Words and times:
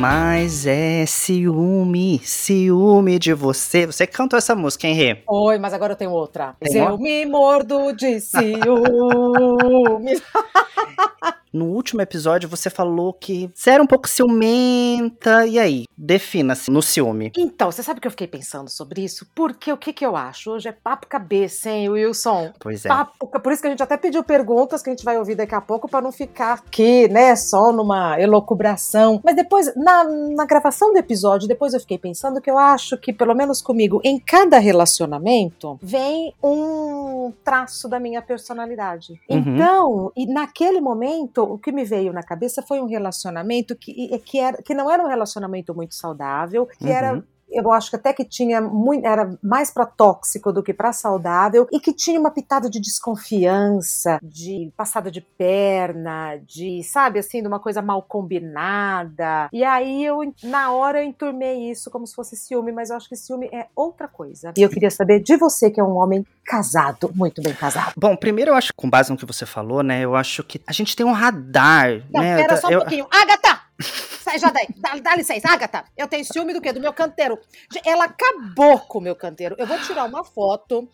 Mas 0.00 0.66
é 0.66 1.04
ciúme, 1.04 2.20
ciúme 2.24 3.18
de 3.18 3.34
você. 3.34 3.84
Você 3.84 4.06
cantou 4.06 4.38
essa 4.38 4.54
música, 4.56 4.86
hein, 4.86 4.94
Rê? 4.94 5.22
Oi, 5.28 5.58
mas 5.58 5.74
agora 5.74 5.92
eu 5.92 5.96
tenho 5.96 6.10
outra. 6.12 6.56
Tem 6.58 6.74
eu 6.78 6.86
uma? 6.86 6.96
me 6.96 7.26
mordo 7.26 7.92
de 7.92 8.18
ciúme. 8.24 8.52
No 11.52 11.66
último 11.66 12.00
episódio 12.00 12.48
você 12.48 12.70
falou 12.70 13.12
que 13.12 13.50
você 13.54 13.70
era 13.70 13.82
um 13.82 13.86
pouco 13.86 14.08
ciumenta. 14.08 15.46
E 15.46 15.58
aí? 15.58 15.84
Defina-se 15.96 16.70
no 16.70 16.82
ciúme. 16.82 17.32
então, 17.36 17.70
você 17.70 17.82
sabe 17.82 18.00
que 18.00 18.06
eu 18.06 18.10
fiquei 18.10 18.26
pensando 18.26 18.70
sobre 18.70 19.02
isso? 19.02 19.26
Porque 19.34 19.72
o 19.72 19.76
que, 19.76 19.92
que 19.92 20.04
eu 20.04 20.16
acho? 20.16 20.52
Hoje 20.52 20.68
é 20.68 20.72
papo 20.72 21.06
cabeça, 21.06 21.70
hein, 21.70 21.88
Wilson? 21.88 22.52
Pois 22.58 22.84
é. 22.84 22.88
Papo, 22.88 23.26
por 23.26 23.52
isso 23.52 23.60
que 23.60 23.68
a 23.68 23.70
gente 23.70 23.82
até 23.82 23.96
pediu 23.96 24.22
perguntas 24.22 24.82
que 24.82 24.90
a 24.90 24.92
gente 24.92 25.04
vai 25.04 25.18
ouvir 25.18 25.34
daqui 25.34 25.54
a 25.54 25.60
pouco 25.60 25.88
para 25.88 26.00
não 26.00 26.12
ficar 26.12 26.54
aqui, 26.54 27.08
né, 27.08 27.34
só 27.36 27.72
numa 27.72 28.20
elocubração. 28.20 29.20
Mas 29.24 29.36
depois, 29.36 29.74
na, 29.76 30.04
na 30.04 30.44
gravação 30.44 30.92
do 30.92 30.98
episódio, 30.98 31.48
depois 31.48 31.74
eu 31.74 31.80
fiquei 31.80 31.98
pensando 31.98 32.40
que 32.40 32.50
eu 32.50 32.58
acho 32.58 32.96
que, 32.96 33.12
pelo 33.12 33.34
menos 33.34 33.60
comigo, 33.60 34.00
em 34.04 34.18
cada 34.18 34.58
relacionamento 34.58 35.78
vem 35.82 36.34
um 36.42 37.32
traço 37.44 37.88
da 37.88 37.98
minha 37.98 38.22
personalidade. 38.22 39.20
Uhum. 39.28 39.38
Então, 39.38 40.12
e 40.16 40.26
naquele 40.26 40.80
momento, 40.80 41.39
o 41.44 41.58
que 41.58 41.72
me 41.72 41.84
veio 41.84 42.12
na 42.12 42.22
cabeça 42.22 42.62
foi 42.62 42.80
um 42.80 42.86
relacionamento 42.86 43.76
que, 43.76 44.18
que, 44.20 44.38
era, 44.38 44.62
que 44.62 44.74
não 44.74 44.90
era 44.90 45.02
um 45.02 45.08
relacionamento 45.08 45.74
muito 45.74 45.94
saudável, 45.94 46.66
que 46.66 46.84
Uhum. 46.84 46.90
era 46.92 47.24
eu 47.50 47.70
acho 47.72 47.90
que 47.90 47.96
até 47.96 48.12
que 48.12 48.24
tinha 48.24 48.60
muito, 48.60 49.06
era 49.06 49.36
mais 49.42 49.70
para 49.70 49.86
tóxico 49.86 50.52
do 50.52 50.62
que 50.62 50.72
para 50.72 50.92
saudável 50.92 51.66
e 51.72 51.80
que 51.80 51.92
tinha 51.92 52.18
uma 52.18 52.30
pitada 52.30 52.68
de 52.68 52.80
desconfiança, 52.80 54.18
de 54.22 54.72
passada 54.76 55.10
de 55.10 55.20
perna, 55.20 56.38
de, 56.46 56.82
sabe, 56.84 57.18
assim, 57.18 57.42
de 57.42 57.48
uma 57.48 57.58
coisa 57.58 57.82
mal 57.82 58.02
combinada. 58.02 59.48
E 59.52 59.64
aí 59.64 60.04
eu, 60.04 60.20
na 60.42 60.72
hora, 60.72 61.02
eu 61.02 61.08
enturmei 61.08 61.70
isso 61.70 61.90
como 61.90 62.06
se 62.06 62.14
fosse 62.14 62.36
ciúme, 62.36 62.72
mas 62.72 62.90
eu 62.90 62.96
acho 62.96 63.08
que 63.08 63.16
ciúme 63.16 63.48
é 63.52 63.66
outra 63.74 64.08
coisa. 64.08 64.52
E 64.56 64.62
eu 64.62 64.68
queria 64.68 64.90
saber 64.90 65.20
de 65.20 65.36
você, 65.36 65.70
que 65.70 65.80
é 65.80 65.84
um 65.84 65.96
homem 65.96 66.24
casado, 66.44 67.10
muito 67.14 67.42
bem 67.42 67.54
casado. 67.54 67.92
Bom, 67.96 68.16
primeiro 68.16 68.50
eu 68.50 68.54
acho, 68.54 68.72
com 68.74 68.88
base 68.88 69.10
no 69.10 69.16
que 69.16 69.26
você 69.26 69.46
falou, 69.46 69.82
né? 69.82 70.04
Eu 70.04 70.14
acho 70.14 70.42
que 70.42 70.60
a 70.66 70.72
gente 70.72 70.96
tem 70.96 71.06
um 71.06 71.12
radar, 71.12 72.02
Não, 72.12 72.20
né? 72.20 72.36
pera 72.36 72.56
só 72.56 72.68
um 72.68 72.70
eu, 72.70 72.80
pouquinho. 72.80 73.06
Agatha! 73.10 73.60
Já. 74.38 74.50
Dá, 74.76 74.96
dá 75.02 75.16
licença, 75.16 75.48
Agatha. 75.48 75.84
Eu 75.96 76.06
tenho 76.08 76.24
ciúme 76.24 76.52
do 76.52 76.60
quê? 76.60 76.72
Do 76.72 76.80
meu 76.80 76.92
canteiro. 76.92 77.38
Ela 77.84 78.04
acabou 78.04 78.78
com 78.80 78.98
o 78.98 79.02
meu 79.02 79.14
canteiro. 79.16 79.54
Eu 79.58 79.66
vou 79.66 79.78
tirar 79.80 80.04
uma 80.04 80.24
foto. 80.24 80.88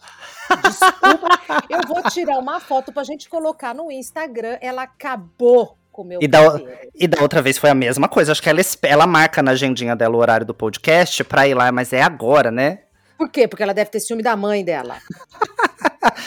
Desculpa. 0.63 1.29
Eu 1.69 1.81
vou 1.87 2.03
tirar 2.11 2.39
uma 2.39 2.61
foto 2.61 2.93
pra 2.93 3.03
gente 3.05 3.29
colocar 3.29 3.75
no 3.75 3.91
Instagram. 3.91 4.59
Ela 4.61 4.83
acabou 4.83 5.77
com 5.93 6.03
o 6.03 6.05
meu 6.05 6.19
E 6.23 6.29
da- 6.29 6.51
canteiro. 6.53 6.91
E 6.95 7.07
da 7.09 7.23
outra 7.23 7.41
vez 7.43 7.59
foi 7.59 7.71
a 7.71 7.75
mesma 7.75 8.09
coisa. 8.09 8.33
Acho 8.33 8.43
que 8.43 8.49
ela, 8.49 8.61
ela 8.83 9.07
marca 9.07 9.43
na 9.43 9.53
agendinha 9.53 9.95
dela 9.97 10.15
o 10.17 10.19
horário 10.21 10.47
do 10.47 10.55
podcast 10.55 11.23
pra 11.25 11.47
ir 11.49 11.55
lá, 11.55 11.71
mas 11.73 11.93
é 11.93 12.03
agora, 12.03 12.51
né? 12.51 12.81
Por 13.19 13.31
quê? 13.31 13.49
Porque 13.49 13.63
ela 13.63 13.73
deve 13.73 13.91
ter 13.91 14.01
ciúme 14.01 14.23
da 14.23 14.37
mãe 14.37 14.63
dela. 14.65 14.99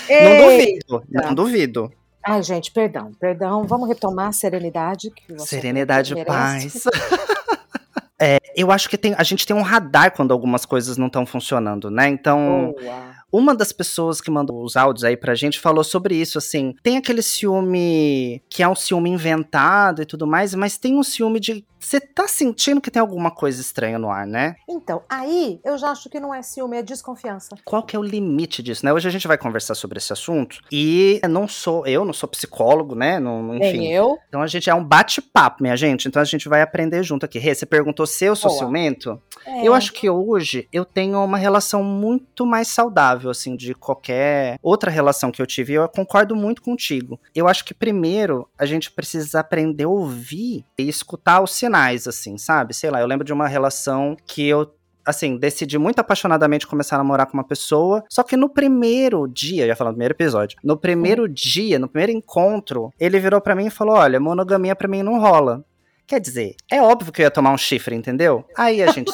Não 0.09 0.47
duvido, 0.47 1.03
não 1.09 1.33
duvido. 1.35 1.91
Ai, 2.29 2.43
gente, 2.43 2.71
perdão, 2.71 3.11
perdão. 3.19 3.63
Vamos 3.65 3.89
retomar 3.89 4.27
a 4.27 4.31
serenidade. 4.31 5.09
Que 5.09 5.39
Serenidade 5.39 6.13
e 6.13 6.23
paz. 6.23 6.83
É, 8.21 8.37
eu 8.53 8.69
acho 8.69 8.89
que 8.89 8.97
tem, 8.97 9.15
a 9.17 9.23
gente 9.23 9.47
tem 9.47 9.55
um 9.55 9.61
radar 9.61 10.13
quando 10.13 10.33
algumas 10.33 10.65
coisas 10.65 10.97
não 10.97 11.07
estão 11.07 11.25
funcionando, 11.25 11.89
né? 11.89 12.09
Então, 12.09 12.75
Boa. 12.77 13.15
uma 13.31 13.55
das 13.55 13.71
pessoas 13.71 14.19
que 14.19 14.29
mandou 14.29 14.61
os 14.61 14.75
áudios 14.75 15.05
aí 15.05 15.15
pra 15.15 15.33
gente 15.35 15.57
falou 15.57 15.85
sobre 15.85 16.15
isso, 16.15 16.37
assim. 16.37 16.75
Tem 16.83 16.97
aquele 16.97 17.21
ciúme 17.21 18.43
que 18.49 18.61
é 18.61 18.67
um 18.67 18.75
ciúme 18.75 19.09
inventado 19.09 20.01
e 20.01 20.05
tudo 20.05 20.27
mais, 20.27 20.53
mas 20.53 20.77
tem 20.77 20.97
um 20.97 21.03
ciúme 21.03 21.39
de. 21.39 21.65
Você 21.79 21.99
tá 21.99 22.27
sentindo 22.27 22.81
que 22.81 22.91
tem 22.91 22.99
alguma 22.99 23.31
coisa 23.31 23.61
estranha 23.61 23.97
no 23.97 24.09
ar, 24.09 24.27
né? 24.27 24.55
Então, 24.67 25.01
aí 25.09 25.59
eu 25.63 25.77
já 25.77 25.89
acho 25.89 26.09
que 26.09 26.19
não 26.19 26.33
é 26.33 26.41
ciúme, 26.41 26.77
é 26.77 26.83
desconfiança. 26.83 27.55
Qual 27.63 27.83
que 27.83 27.95
é 27.95 27.99
o 27.99 28.03
limite 28.03 28.61
disso, 28.61 28.85
né? 28.85 28.91
Hoje 28.91 29.07
a 29.07 29.11
gente 29.11 29.27
vai 29.27 29.37
conversar 29.37 29.75
sobre 29.75 29.97
esse 29.97 30.11
assunto. 30.11 30.59
E 30.71 31.21
não 31.29 31.47
sou, 31.47 31.87
eu 31.87 32.03
não 32.03 32.13
sou 32.13 32.27
psicólogo, 32.27 32.95
né? 32.95 33.19
Não, 33.19 33.55
enfim. 33.55 33.79
Nem 33.79 33.93
eu. 33.93 34.19
Então 34.27 34.41
a 34.41 34.47
gente 34.47 34.69
é 34.69 34.75
um 34.75 34.83
bate-papo, 34.83 35.63
minha 35.63 35.77
gente. 35.77 36.07
Então 36.07 36.21
a 36.21 36.25
gente 36.25 36.49
vai 36.49 36.61
aprender 36.61 37.01
junto 37.03 37.25
aqui. 37.25 37.39
Rê, 37.39 37.55
você 37.55 37.65
perguntou 37.65 38.05
se 38.05 38.25
eu 38.25 38.35
sou 38.35 38.49
Boa. 38.49 38.59
ciumento? 38.59 39.21
É. 39.45 39.65
Eu 39.65 39.73
acho 39.73 39.93
que 39.93 40.09
hoje 40.09 40.67
eu 40.73 40.83
tenho 40.83 41.23
uma 41.23 41.37
relação 41.37 41.83
muito 41.83 42.45
mais 42.45 42.67
saudável, 42.67 43.29
assim, 43.29 43.55
de 43.55 43.73
qualquer 43.73 44.57
outra 44.61 44.91
relação 44.91 45.31
que 45.31 45.41
eu 45.41 45.47
tive. 45.47 45.73
E 45.73 45.75
eu 45.75 45.87
concordo 45.87 46.35
muito 46.35 46.61
contigo. 46.61 47.19
Eu 47.33 47.47
acho 47.47 47.63
que 47.63 47.73
primeiro 47.73 48.49
a 48.57 48.65
gente 48.65 48.91
precisa 48.91 49.39
aprender 49.39 49.85
a 49.85 49.89
ouvir 49.89 50.65
e 50.77 50.89
escutar 50.89 51.41
os 51.41 51.53
sinais, 51.53 51.68
assim, 52.07 52.37
sabe? 52.37 52.73
Sei 52.73 52.89
lá, 52.89 52.99
eu 52.99 53.07
lembro 53.07 53.25
de 53.25 53.33
uma 53.33 53.47
relação 53.47 54.15
que 54.25 54.47
eu 54.47 54.71
assim, 55.05 55.37
decidi 55.37 55.77
muito 55.77 55.99
apaixonadamente 55.99 56.67
começar 56.67 56.95
a 56.95 56.99
namorar 56.99 57.25
com 57.25 57.33
uma 57.33 57.43
pessoa, 57.43 58.03
só 58.07 58.21
que 58.21 58.37
no 58.37 58.47
primeiro 58.47 59.27
dia, 59.27 59.65
ia 59.65 59.75
falar 59.75 59.89
no 59.89 59.95
primeiro 59.95 60.13
episódio, 60.13 60.59
no 60.63 60.77
primeiro 60.77 61.27
dia, 61.27 61.79
no 61.79 61.87
primeiro 61.87 62.11
encontro, 62.11 62.93
ele 62.99 63.19
virou 63.19 63.41
pra 63.41 63.55
mim 63.55 63.67
e 63.67 63.71
falou: 63.71 63.95
"Olha, 63.95 64.19
monogamia 64.19 64.75
pra 64.75 64.87
mim 64.87 65.01
não 65.01 65.19
rola". 65.19 65.63
Quer 66.05 66.19
dizer, 66.19 66.55
é 66.71 66.81
óbvio 66.81 67.13
que 67.13 67.21
eu 67.21 67.25
ia 67.25 67.31
tomar 67.31 67.51
um 67.51 67.57
chifre, 67.57 67.95
entendeu? 67.95 68.43
Aí 68.57 68.81
a 68.81 68.91
gente 68.91 69.11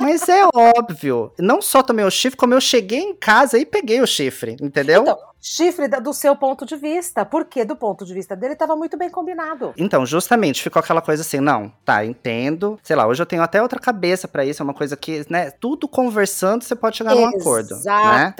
Mas 0.00 0.28
é 0.28 0.46
óbvio. 0.54 1.32
Não 1.38 1.60
só 1.60 1.82
tomei 1.82 2.04
o 2.04 2.10
chifre, 2.10 2.36
como 2.36 2.54
eu 2.54 2.60
cheguei 2.60 3.00
em 3.00 3.14
casa 3.14 3.58
e 3.58 3.66
peguei 3.66 4.00
o 4.00 4.06
chifre, 4.06 4.56
entendeu? 4.60 5.02
Então, 5.02 5.18
chifre 5.40 5.88
do 5.88 6.12
seu 6.12 6.34
ponto 6.36 6.64
de 6.64 6.76
vista. 6.76 7.24
Porque 7.24 7.64
do 7.64 7.76
ponto 7.76 8.04
de 8.04 8.14
vista 8.14 8.34
dele 8.36 8.54
estava 8.54 8.76
muito 8.76 8.96
bem 8.96 9.10
combinado. 9.10 9.72
Então, 9.76 10.04
justamente, 10.06 10.62
ficou 10.62 10.80
aquela 10.80 11.02
coisa 11.02 11.22
assim, 11.22 11.40
não, 11.40 11.72
tá, 11.84 12.04
entendo. 12.04 12.78
Sei 12.82 12.96
lá, 12.96 13.06
hoje 13.06 13.22
eu 13.22 13.26
tenho 13.26 13.42
até 13.42 13.60
outra 13.60 13.78
cabeça 13.78 14.26
pra 14.26 14.44
isso, 14.44 14.62
é 14.62 14.64
uma 14.64 14.74
coisa 14.74 14.96
que, 14.96 15.24
né, 15.28 15.50
tudo 15.50 15.88
conversando 15.88 16.62
você 16.62 16.74
pode 16.74 16.96
chegar 16.96 17.14
num 17.14 17.26
acordo, 17.26 17.76
né? 17.84 18.34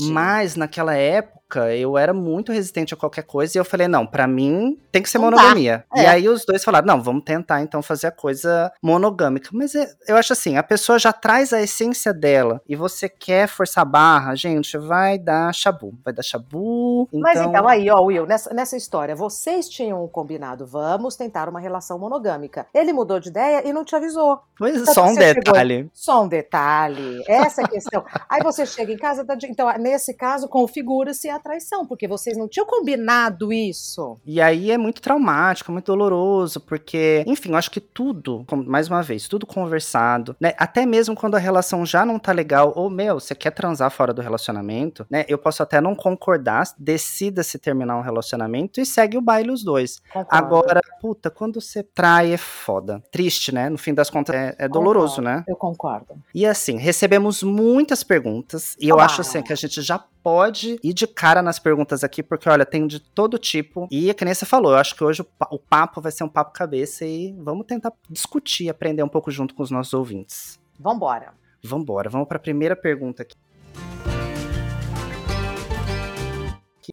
Mas 0.00 0.56
naquela 0.56 0.94
época 0.94 1.38
eu 1.74 1.96
era 1.96 2.12
muito 2.12 2.52
resistente 2.52 2.92
a 2.92 2.96
qualquer 2.96 3.22
coisa 3.22 3.56
e 3.56 3.58
eu 3.58 3.64
falei, 3.64 3.88
não, 3.88 4.06
pra 4.06 4.26
mim 4.26 4.78
tem 4.92 5.02
que 5.02 5.08
ser 5.08 5.16
Não 5.16 5.24
monogamia. 5.30 5.82
E 5.96 6.00
É. 6.00 6.06
aí 6.08 6.28
os 6.28 6.44
dois 6.44 6.62
falaram, 6.62 6.86
não, 6.86 7.02
vamos 7.02 7.24
tentar 7.24 7.62
então 7.62 7.80
fazer 7.82 8.08
a 8.08 8.10
coisa 8.12 8.70
monogâmica. 8.82 9.48
Mas 9.52 9.74
é- 9.74 9.88
eu 10.06 10.16
acho 10.16 10.34
assim, 10.34 10.58
a 10.58 10.62
pessoa 10.62 10.98
já 10.98 11.10
traz 11.10 11.54
a 11.54 11.62
essência 11.62 12.12
dela 12.12 12.60
e 12.68 12.76
você 12.76 13.08
quer 13.08 13.48
forçar 13.48 13.80
a 13.82 13.84
barra, 13.86 14.34
gente, 14.34 14.76
vai 14.76 15.18
dar 15.18 15.50
chabu, 15.54 15.94
vai 16.04 16.12
dar 16.12 16.22
chabu. 16.22 17.08
Mas 17.14 17.40
então, 17.40 17.66
aí, 17.66 17.88
ó, 17.90 17.98
Will, 18.02 18.26
nessa, 18.26 18.52
nessa 18.52 18.76
história, 18.76 19.16
vocês 19.16 19.68
tinham 19.70 20.06
combinado, 20.08 20.66
vamos 20.66 21.16
tentar 21.16 21.48
uma 21.48 21.60
relação 21.60 21.98
monogâmica. 21.98 22.66
Ele 22.74 22.92
mudou 22.92 23.18
de 23.18 23.30
ideia 23.30 23.66
e 23.66 23.72
não 23.72 23.84
te 23.86 23.96
avisou. 23.96 24.38
Então 24.60 24.92
só 24.92 25.04
um 25.04 25.14
você 25.14 25.28
chegou- 25.28 25.44
detalhe. 25.44 25.90
Só 25.94 26.24
um 26.24 26.28
detalhe. 26.28 27.22
Essa 27.26 27.62
é 27.62 27.64
a 27.64 27.68
questão. 27.68 28.04
Aí 28.28 28.42
você 28.42 28.66
chega 28.66 28.92
em 28.92 28.98
casa, 28.98 29.24
tá 29.24 29.34
de- 29.34 29.46
então, 29.46 29.66
nesse 29.78 30.14
caso, 30.14 30.48
configura-se 30.48 31.28
a 31.28 31.38
traição, 31.38 31.86
porque 31.86 32.08
vocês 32.08 32.36
não 32.36 32.48
tinham 32.48 32.66
combinado 32.66 33.52
isso. 33.52 34.18
E 34.24 34.40
aí 34.40 34.70
é 34.70 34.78
muito 34.78 35.00
traumático, 35.00 35.72
muito 35.72 35.86
doloroso, 35.86 36.60
porque, 36.60 37.24
enfim, 37.26 37.50
eu 37.50 37.56
acho 37.56 37.70
que 37.70 37.80
tudo, 37.80 38.44
mais 38.66 38.88
uma 38.88 39.02
vez, 39.02 39.28
tudo 39.28 39.46
conversado, 39.46 40.36
né? 40.40 40.52
Até 40.58 40.84
mesmo 40.84 41.14
quando 41.14 41.34
a 41.34 41.38
relação 41.38 41.84
já 41.86 42.04
não 42.04 42.18
tá 42.18 42.32
legal, 42.32 42.72
ou, 42.76 42.90
meu, 42.90 43.20
você 43.20 43.34
quer 43.34 43.50
transar 43.50 43.90
fora 43.90 44.12
do 44.12 44.22
relacionamento, 44.22 45.06
né? 45.10 45.24
Eu 45.28 45.38
posso 45.38 45.62
até 45.62 45.80
não 45.80 45.94
concordar, 45.94 46.64
decida 46.78 47.42
se 47.42 47.58
terminar 47.58 47.96
um 47.96 48.02
relacionamento 48.02 48.80
e 48.80 48.86
segue 48.86 49.16
o 49.16 49.20
baile 49.20 49.50
os 49.50 49.62
dois. 49.62 50.00
Concordo. 50.12 50.28
Agora, 50.30 50.80
puta, 51.00 51.30
quando 51.30 51.60
você 51.60 51.82
trai 51.82 52.32
é 52.32 52.36
foda. 52.36 53.02
Triste, 53.10 53.52
né? 53.52 53.68
No 53.68 53.78
fim 53.78 53.94
das 53.94 54.10
contas, 54.10 54.34
é, 54.34 54.54
é 54.58 54.68
doloroso, 54.68 55.16
Concordo, 55.16 55.38
né? 55.38 55.44
Eu 55.48 55.56
concordo. 55.56 56.14
E 56.34 56.46
assim, 56.46 56.76
recebemos 56.76 57.42
muitas 57.42 58.02
perguntas 58.02 58.76
e 58.80 58.88
eu 58.88 58.98
acho 58.98 59.20
assim 59.20 59.42
que 59.42 59.52
a 59.52 59.56
gente 59.56 59.67
já 59.68 59.98
pode 59.98 60.78
ir 60.82 60.92
de 60.92 61.06
cara 61.06 61.42
nas 61.42 61.58
perguntas 61.58 62.02
aqui, 62.02 62.22
porque 62.22 62.48
olha, 62.48 62.66
tem 62.66 62.86
de 62.86 63.00
todo 63.00 63.38
tipo. 63.38 63.88
E 63.90 64.10
é 64.10 64.14
que 64.14 64.24
nem 64.24 64.34
você 64.34 64.46
falou, 64.46 64.72
eu 64.72 64.78
acho 64.78 64.94
que 64.94 65.04
hoje 65.04 65.22
o 65.50 65.58
papo 65.58 66.00
vai 66.00 66.12
ser 66.12 66.24
um 66.24 66.28
papo 66.28 66.52
cabeça 66.52 67.04
e 67.04 67.32
vamos 67.38 67.66
tentar 67.66 67.92
discutir, 68.08 68.68
aprender 68.68 69.02
um 69.02 69.08
pouco 69.08 69.30
junto 69.30 69.54
com 69.54 69.62
os 69.62 69.70
nossos 69.70 69.94
ouvintes. 69.94 70.58
Vambora. 70.78 71.32
Vambora, 71.62 72.08
vamos 72.08 72.28
para 72.28 72.36
a 72.36 72.40
primeira 72.40 72.76
pergunta 72.76 73.22
aqui. 73.22 73.36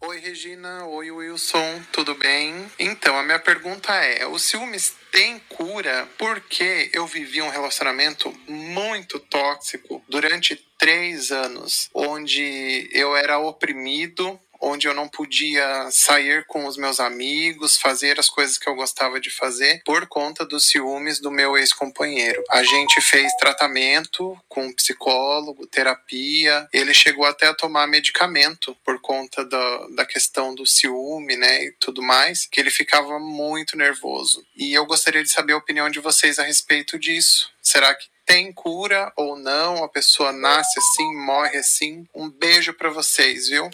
Oi, 0.02 0.20
Regina. 0.20 0.86
Oi, 0.88 1.10
Wilson. 1.10 1.82
Tudo 1.92 2.16
bem? 2.16 2.70
Então, 2.78 3.18
a 3.18 3.24
minha 3.24 3.40
pergunta 3.40 3.94
é: 3.94 4.26
o 4.28 4.38
ciúmes 4.38 4.94
tem 5.10 5.40
cura? 5.48 6.08
Porque 6.18 6.90
eu 6.92 7.08
vivi 7.08 7.42
um 7.42 7.50
relacionamento 7.50 8.34
muito 8.48 9.18
tóxico 9.20 10.04
durante 10.10 10.56
três 10.78 11.32
anos, 11.32 11.90
onde 11.94 12.90
eu 12.92 13.16
era 13.16 13.40
oprimido. 13.40 14.38
Onde 14.66 14.88
eu 14.88 14.94
não 14.96 15.08
podia 15.08 15.88
sair 15.92 16.44
com 16.48 16.66
os 16.66 16.76
meus 16.76 17.00
amigos, 17.00 17.78
fazer 17.78 18.20
as 18.20 18.28
coisas 18.28 18.58
que 18.58 18.68
eu 18.68 18.74
gostava 18.74 19.20
de 19.20 19.30
fazer 19.30 19.82
por 19.86 20.08
conta 20.08 20.44
dos 20.44 20.68
ciúmes 20.68 21.20
do 21.20 21.30
meu 21.30 21.56
ex-companheiro. 21.56 22.44
A 22.50 22.64
gente 22.64 23.00
fez 23.00 23.32
tratamento 23.36 24.36
com 24.50 24.66
um 24.66 24.74
psicólogo, 24.74 25.68
terapia, 25.68 26.68
ele 26.74 26.96
chegou 26.96 27.26
até 27.26 27.48
a 27.48 27.54
tomar 27.54 27.86
medicamento 27.88 28.76
por 28.84 29.00
conta 29.00 29.46
da, 29.46 29.88
da 29.96 30.06
questão 30.06 30.56
do 30.56 30.66
ciúme, 30.66 31.38
né, 31.38 31.66
e 31.66 31.72
tudo 31.80 32.02
mais, 32.02 32.48
que 32.48 32.60
ele 32.60 32.72
ficava 32.72 33.20
muito 33.20 33.78
nervoso. 33.78 34.44
E 34.56 34.74
eu 34.74 34.86
gostaria 34.86 35.22
de 35.22 35.30
saber 35.30 35.54
a 35.54 35.58
opinião 35.58 35.90
de 35.90 36.00
vocês 36.00 36.40
a 36.40 36.44
respeito 36.44 36.98
disso. 36.98 37.52
Será 37.62 37.94
que 37.94 38.08
tem 38.26 38.52
cura 38.52 39.14
ou 39.16 39.38
não? 39.38 39.84
A 39.84 39.90
pessoa 39.90 40.32
nasce 40.32 40.80
assim, 40.80 41.16
morre 41.24 41.58
assim? 41.58 42.06
Um 42.14 42.30
beijo 42.30 42.74
para 42.74 42.90
vocês, 42.90 43.48
viu? 43.50 43.70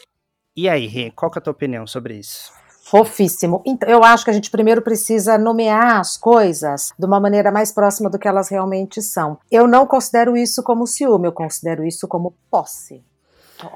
E 0.56 0.68
aí, 0.68 0.86
Rê, 0.86 1.12
qual 1.12 1.32
que 1.32 1.38
é 1.38 1.40
a 1.40 1.44
tua 1.44 1.52
opinião 1.52 1.88
sobre 1.88 2.16
isso? 2.16 2.52
Fofíssimo. 2.84 3.62
Então, 3.66 3.88
eu 3.88 4.04
acho 4.04 4.26
que 4.26 4.32
a 4.32 4.34
gente 4.34 4.52
primeiro 4.52 4.82
precisa 4.82 5.38
nomear 5.38 5.98
as 5.98 6.18
coisas 6.18 6.92
de 7.00 7.06
uma 7.06 7.22
maneira 7.22 7.50
mais 7.50 7.72
próxima 7.72 8.10
do 8.10 8.20
que 8.20 8.28
elas 8.28 8.50
realmente 8.50 9.02
são. 9.02 9.38
Eu 9.50 9.66
não 9.66 9.88
considero 9.88 10.36
isso 10.36 10.62
como 10.62 10.86
ciúme, 10.86 11.28
eu 11.28 11.32
considero 11.32 11.86
isso 11.86 12.06
como 12.06 12.36
posse. 12.50 13.02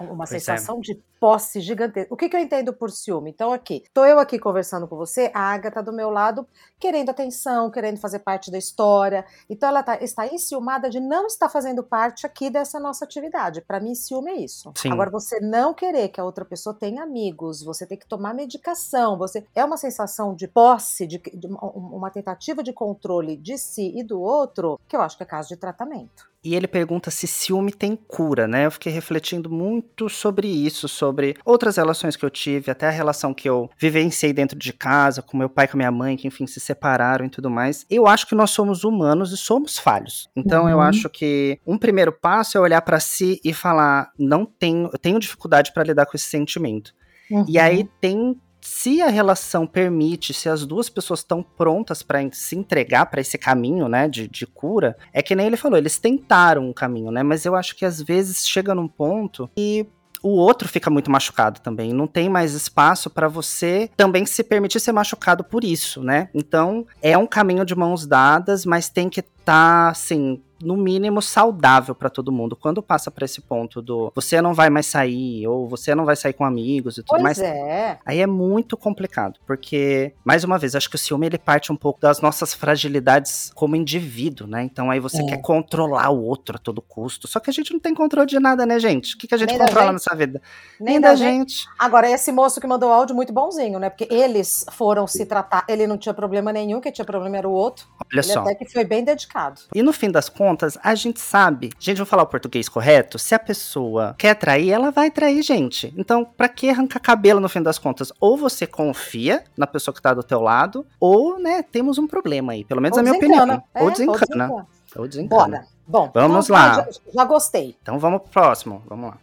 Uma 0.01 0.25
pois 0.25 0.31
é. 0.31 0.39
sensação 0.39 0.77
é. 0.77 0.81
de 0.81 1.03
posse 1.19 1.59
gigantesca. 1.59 2.13
O 2.13 2.17
que, 2.17 2.29
que 2.29 2.35
eu 2.35 2.39
entendo 2.39 2.73
por 2.73 2.91
ciúme? 2.91 3.31
Então, 3.31 3.51
aqui, 3.51 3.83
tô 3.93 4.05
eu 4.05 4.19
aqui 4.19 4.37
conversando 4.37 4.87
com 4.87 4.95
você, 4.95 5.31
a 5.33 5.53
Agatha 5.53 5.81
do 5.81 5.93
meu 5.93 6.09
lado, 6.09 6.47
querendo 6.79 7.09
atenção, 7.09 7.71
querendo 7.71 7.99
fazer 7.99 8.19
parte 8.19 8.51
da 8.51 8.57
história. 8.57 9.25
Então, 9.49 9.69
ela 9.69 9.81
tá, 9.81 9.97
está 10.01 10.27
enciumada 10.27 10.89
de 10.89 10.99
não 10.99 11.25
estar 11.25 11.49
fazendo 11.49 11.83
parte 11.83 12.25
aqui 12.25 12.49
dessa 12.49 12.79
nossa 12.79 13.05
atividade. 13.05 13.61
Para 13.61 13.79
mim, 13.79 13.95
ciúme 13.95 14.31
é 14.31 14.35
isso. 14.35 14.71
Sim. 14.75 14.91
Agora, 14.91 15.09
você 15.09 15.39
não 15.39 15.73
querer 15.73 16.09
que 16.09 16.19
a 16.19 16.25
outra 16.25 16.45
pessoa 16.45 16.75
tenha 16.75 17.03
amigos, 17.03 17.63
você 17.63 17.85
tem 17.85 17.97
que 17.97 18.07
tomar 18.07 18.33
medicação, 18.33 19.17
você 19.17 19.45
é 19.55 19.63
uma 19.63 19.77
sensação 19.77 20.35
de 20.35 20.47
posse, 20.47 21.07
de, 21.07 21.17
de 21.17 21.47
uma 21.47 22.11
tentativa 22.11 22.61
de 22.61 22.73
controle 22.73 23.35
de 23.35 23.57
si 23.57 23.91
e 23.95 24.03
do 24.03 24.21
outro, 24.21 24.79
que 24.87 24.95
eu 24.95 25.01
acho 25.01 25.17
que 25.17 25.23
é 25.23 25.25
caso 25.25 25.49
de 25.49 25.57
tratamento. 25.57 26.34
E 26.45 26.55
ele 26.55 26.67
pergunta 26.67 27.09
se 27.09 27.25
ciúme 27.25 27.71
tem 27.71 27.95
cura, 27.95 28.47
né? 28.47 28.67
Eu 28.67 28.71
fiquei 28.71 28.93
refletindo 28.93 29.49
muito 29.49 30.07
sobre 30.07 30.47
isso, 30.47 30.87
sobre 30.87 31.35
outras 31.43 31.77
relações 31.77 32.15
que 32.15 32.23
eu 32.23 32.29
tive, 32.29 32.69
até 32.69 32.87
a 32.87 32.91
relação 32.91 33.33
que 33.33 33.49
eu 33.49 33.67
vivenciei 33.79 34.31
dentro 34.31 34.57
de 34.57 34.71
casa, 34.71 35.23
com 35.23 35.35
meu 35.35 35.49
pai 35.49 35.65
e 35.65 35.67
com 35.67 35.77
minha 35.77 35.91
mãe, 35.91 36.15
que 36.15 36.27
enfim 36.27 36.45
se 36.45 36.59
separaram 36.59 37.25
e 37.25 37.29
tudo 37.29 37.49
mais. 37.49 37.83
Eu 37.89 38.05
acho 38.05 38.27
que 38.27 38.35
nós 38.35 38.51
somos 38.51 38.83
humanos 38.83 39.31
e 39.31 39.37
somos 39.37 39.79
falhos. 39.79 40.29
Então 40.35 40.65
uhum. 40.65 40.69
eu 40.69 40.81
acho 40.81 41.09
que 41.09 41.59
um 41.65 41.79
primeiro 41.79 42.11
passo 42.11 42.59
é 42.59 42.61
olhar 42.61 42.81
para 42.81 42.99
si 42.99 43.41
e 43.43 43.51
falar: 43.51 44.11
não 44.19 44.45
tenho, 44.45 44.91
eu 44.93 44.99
tenho 44.99 45.19
dificuldade 45.19 45.73
para 45.73 45.83
lidar 45.83 46.05
com 46.05 46.15
esse 46.15 46.29
sentimento. 46.29 46.93
Uhum. 47.31 47.43
E 47.47 47.57
aí 47.57 47.89
tem 47.99 48.39
se 48.65 48.99
a 48.99 49.09
relação 49.09 49.67
permite, 49.67 50.33
se 50.33 50.49
as 50.49 50.65
duas 50.65 50.89
pessoas 50.89 51.19
estão 51.19 51.43
prontas 51.43 52.01
para 52.01 52.19
se 52.31 52.55
entregar 52.55 53.05
para 53.05 53.21
esse 53.21 53.37
caminho, 53.37 53.87
né, 53.87 54.09
de, 54.09 54.27
de 54.27 54.47
cura, 54.47 54.97
é 55.13 55.21
que 55.21 55.35
nem 55.35 55.45
ele 55.45 55.55
falou, 55.55 55.77
eles 55.77 55.99
tentaram 55.99 56.67
um 56.67 56.73
caminho, 56.73 57.11
né, 57.11 57.21
mas 57.21 57.45
eu 57.45 57.55
acho 57.55 57.75
que 57.75 57.85
às 57.85 58.01
vezes 58.01 58.47
chega 58.47 58.73
num 58.73 58.87
ponto 58.87 59.47
e 59.55 59.85
o 60.23 60.31
outro 60.31 60.67
fica 60.67 60.89
muito 60.89 61.11
machucado 61.11 61.59
também. 61.59 61.93
Não 61.93 62.07
tem 62.07 62.27
mais 62.27 62.53
espaço 62.53 63.11
para 63.11 63.27
você 63.27 63.91
também 63.95 64.25
se 64.25 64.43
permitir 64.43 64.79
ser 64.79 64.91
machucado 64.91 65.43
por 65.43 65.63
isso, 65.63 66.01
né? 66.01 66.29
Então, 66.33 66.87
é 66.99 67.15
um 67.15 67.27
caminho 67.27 67.63
de 67.63 67.75
mãos 67.75 68.07
dadas, 68.07 68.65
mas 68.65 68.89
tem 68.89 69.07
que 69.07 69.19
estar, 69.19 69.43
tá, 69.45 69.89
assim, 69.89 70.41
no 70.65 70.75
mínimo 70.75 71.21
saudável 71.21 71.95
para 71.95 72.09
todo 72.09 72.31
mundo. 72.31 72.55
Quando 72.55 72.81
passa 72.81 73.11
para 73.11 73.25
esse 73.25 73.41
ponto 73.41 73.81
do 73.81 74.11
você 74.13 74.41
não 74.41 74.53
vai 74.53 74.69
mais 74.69 74.85
sair 74.85 75.47
ou 75.47 75.67
você 75.67 75.93
não 75.93 76.05
vai 76.05 76.15
sair 76.15 76.33
com 76.33 76.43
amigos 76.43 76.97
e 76.97 77.03
tudo 77.03 77.09
pois 77.09 77.23
mais, 77.23 77.39
é. 77.39 77.99
aí 78.05 78.19
é 78.19 78.27
muito 78.27 78.75
complicado, 78.75 79.39
porque 79.45 80.13
mais 80.23 80.43
uma 80.43 80.57
vez, 80.57 80.75
acho 80.75 80.89
que 80.89 80.95
o 80.95 80.99
ciúme 80.99 81.27
ele 81.27 81.37
parte 81.37 81.71
um 81.71 81.75
pouco 81.75 81.99
das 81.99 82.21
nossas 82.21 82.53
fragilidades 82.53 83.51
como 83.53 83.75
indivíduo, 83.75 84.47
né? 84.47 84.63
Então 84.63 84.89
aí 84.89 84.99
você 84.99 85.21
é. 85.21 85.25
quer 85.25 85.41
controlar 85.41 86.09
o 86.09 86.23
outro 86.23 86.55
a 86.55 86.59
todo 86.59 86.81
custo. 86.81 87.27
Só 87.27 87.39
que 87.39 87.49
a 87.49 87.53
gente 87.53 87.71
não 87.71 87.79
tem 87.79 87.93
controle 87.93 88.27
de 88.27 88.39
nada, 88.39 88.65
né, 88.65 88.79
gente? 88.79 89.15
O 89.15 89.17
que, 89.17 89.27
que 89.27 89.35
a 89.35 89.37
gente 89.37 89.49
Nem 89.49 89.59
controla 89.59 89.93
nessa 89.93 90.15
vida? 90.15 90.41
Nem, 90.79 90.93
Nem 90.93 91.01
da, 91.01 91.09
da 91.09 91.15
gente. 91.15 91.53
gente. 91.53 91.67
Agora 91.77 92.09
esse 92.09 92.31
moço 92.31 92.59
que 92.59 92.67
mandou 92.67 92.91
áudio 92.91 93.15
muito 93.15 93.31
bonzinho, 93.31 93.79
né? 93.79 93.89
Porque 93.89 94.07
eles 94.13 94.65
foram 94.71 95.05
se 95.05 95.25
tratar, 95.25 95.65
ele 95.69 95.85
não 95.85 95.97
tinha 95.97 96.13
problema 96.13 96.51
nenhum, 96.51 96.81
quem 96.81 96.91
tinha 96.91 97.05
problema 97.05 97.37
era 97.37 97.47
o 97.47 97.51
outro. 97.51 97.87
Olha 97.99 98.19
ele 98.19 98.23
só. 98.23 98.41
até 98.41 98.55
que 98.55 98.65
foi 98.71 98.83
bem 98.83 99.03
dedicado. 99.03 99.61
E 99.73 99.83
no 99.83 99.93
fim 99.93 100.09
das 100.09 100.29
contas 100.29 100.54
contas, 100.55 100.77
a 100.81 100.95
gente 100.95 101.19
sabe. 101.19 101.71
Gente, 101.77 101.97
vou 101.97 102.05
falar 102.05 102.23
o 102.23 102.27
português 102.27 102.69
correto. 102.69 103.19
Se 103.19 103.35
a 103.35 103.39
pessoa 103.39 104.15
quer 104.17 104.33
trair, 104.35 104.71
ela 104.71 104.89
vai 104.89 105.11
trair, 105.11 105.43
gente. 105.43 105.93
Então, 105.97 106.23
pra 106.25 106.47
que 106.47 106.69
arrancar 106.69 106.99
cabelo 106.99 107.41
no 107.41 107.49
fim 107.49 107.61
das 107.61 107.77
contas? 107.77 108.11
Ou 108.19 108.37
você 108.37 108.65
confia 108.65 109.43
na 109.57 109.67
pessoa 109.67 109.93
que 109.93 110.01
tá 110.01 110.13
do 110.13 110.23
teu 110.23 110.41
lado, 110.41 110.85
ou, 110.99 111.37
né, 111.37 111.61
temos 111.61 111.97
um 111.97 112.07
problema 112.07 112.53
aí. 112.53 112.63
Pelo 112.63 112.81
menos 112.81 112.97
ou 112.97 113.03
na 113.03 113.09
minha 113.09 113.19
opinião. 113.19 113.63
É. 113.73 113.83
Ou 113.83 113.91
desencana. 113.91 114.67
Ou 114.95 115.07
desencana. 115.07 115.57
Bora. 115.57 115.65
Bom, 115.87 116.09
vamos 116.13 116.45
então, 116.45 116.55
lá. 116.55 116.75
Já, 116.75 116.87
já 117.13 117.25
gostei. 117.25 117.75
Então 117.81 117.99
vamos 117.99 118.21
pro 118.21 118.31
próximo. 118.31 118.81
Vamos 118.87 119.11
lá. 119.11 119.17